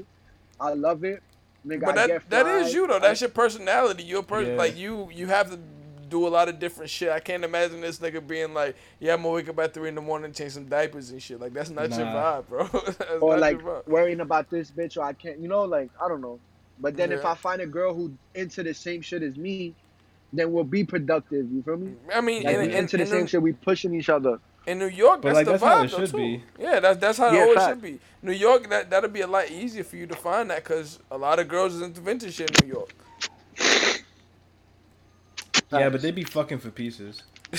[0.59, 1.21] I love it.
[1.65, 2.99] Nigga, But I that get that you though.
[2.99, 4.03] That's your personality.
[4.03, 4.57] You're a person Yeah.
[4.57, 5.09] like you.
[5.11, 5.59] You have to
[6.09, 7.09] do a lot of different shit.
[7.09, 9.95] I can't imagine this nigga being like, "Yeah, I'm gonna wake up at three in
[9.95, 12.63] the morning and change some diapers and shit." Like that's not your vibe, bro.
[12.73, 13.87] that's or not like your vibe.
[13.87, 16.39] worrying about this bitch or I can't, you know, like I don't know.
[16.79, 19.73] But then if I find a girl who into the same shit as me,
[20.33, 21.51] then we'll be productive.
[21.51, 21.93] You feel me?
[22.13, 24.09] I mean, Like in, we in, into the in, same New- shit, we pushing each
[24.09, 24.39] other.
[24.67, 26.17] in New York, that's like, the that's vibe how it though, should too.
[26.17, 26.43] be.
[26.59, 27.69] Yeah, that's that's how Yeah, it always fact.
[27.77, 27.99] should be.
[28.21, 31.17] New York, that that'll be a lot easier for you to find that because a
[31.17, 32.93] lot of girls is into vintage shit in New York.
[35.71, 37.23] Yeah, but they be fucking for pieces.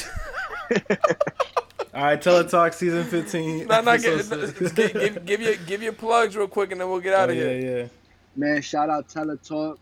[1.95, 3.67] All right, Teletalk season fifteen.
[3.67, 4.73] Nah, nah, episode give, six.
[4.73, 7.33] give, give, give your give your plugs real quick and then we'll get out Oh,
[7.33, 7.61] of yeah, here.
[7.61, 7.87] Yeah, yeah.
[8.37, 9.79] Man, shout out Teletalk.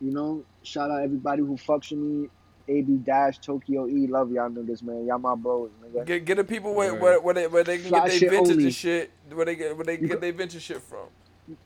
[0.00, 2.28] You know, shout out everybody who fucks with me.
[2.70, 5.06] AB Dash, Tokyo E, love y'all niggas, man.
[5.06, 6.04] Y'all my bros, nigga.
[6.04, 7.00] Get get the people where Right.
[7.00, 8.70] where, where they where they can Fly get their shit vintage only.
[8.70, 9.10] shit.
[9.32, 11.06] Where they get where they You get their vintage shit from.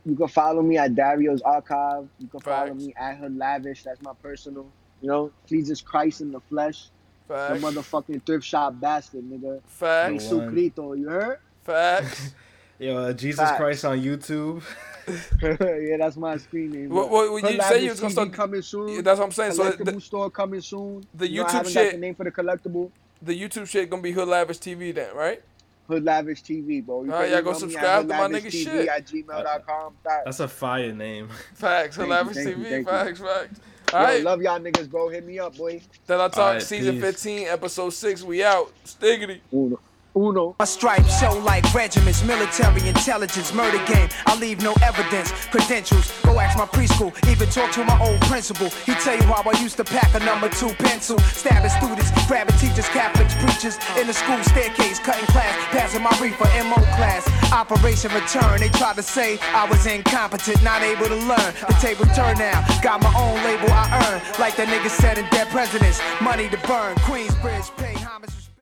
[0.05, 2.09] You can follow me at Dario's Archive.
[2.21, 3.83] You can follow me at Her Lavish.
[3.83, 4.73] That's my personal.
[5.01, 6.91] You know, Jesus Christ in the flesh.
[7.27, 9.61] The motherfucking thrift shop bastard, nigga.
[9.67, 10.31] Facts.
[10.31, 11.39] Yo, Jesucristo, you heard?
[11.65, 12.35] Facts.
[12.83, 13.57] Yo, uh, Jesus Facts.
[13.59, 14.63] Christ on YouTube.
[15.43, 16.89] yeah, that's my screen name.
[16.89, 18.89] What- what- what you say you Lavish was gonna TV start- coming soon.
[18.89, 19.53] Yeah, that's what I'm saying.
[19.53, 21.05] So collectible the, store coming soon.
[21.15, 22.91] the You know, I YouTube haven't shit- the name for the collectible.
[23.21, 25.43] the YouTube shit gonna be Hood Lavish TV then, right?
[25.89, 27.05] Hood Lavish TV, bro.
[27.05, 28.89] You Alright, can y'all go email me at subscribe to my nigga TV shit.
[28.89, 29.93] at gmail.com.
[30.05, 30.23] Facts.
[30.25, 31.29] That's a fire name.
[31.55, 31.97] Facts.
[31.97, 32.69] Hood Thank you, Lavish thank you, TV.
[32.69, 32.93] thank you.
[32.93, 33.21] facts.
[33.21, 33.61] Facts.
[33.93, 34.23] Yo, All right.
[34.23, 35.09] love y'all niggas, bro.
[35.09, 35.81] Hit me up, boy.
[36.07, 37.05] Then I talk Alright, season peace.
[37.05, 38.23] 15, episode 6.
[38.23, 38.73] We out.
[38.87, 39.41] Stiggity.
[39.53, 39.79] Uno.
[40.15, 40.55] Uno.
[40.59, 44.09] My stripes show like regiments, military intelligence, murder game.
[44.27, 46.13] I leave no evidence, credentials.
[46.23, 48.69] Go ask my preschool, even talk to my old principal.
[48.85, 52.57] He tell you how I used to pack a number two pencil, stabbing students, grabbing
[52.59, 57.25] teachers, Catholics, preachers in the school staircase, cutting class, passing my reefer MO class.
[57.53, 61.51] Operation Return, they tried to say I was incompetent, not able to learn.
[61.69, 65.25] The table turned now, got my own label I earn, like the nigga said in
[65.31, 66.01] Dead Presidents.
[66.21, 68.02] Money to burn, Queensbridge, pay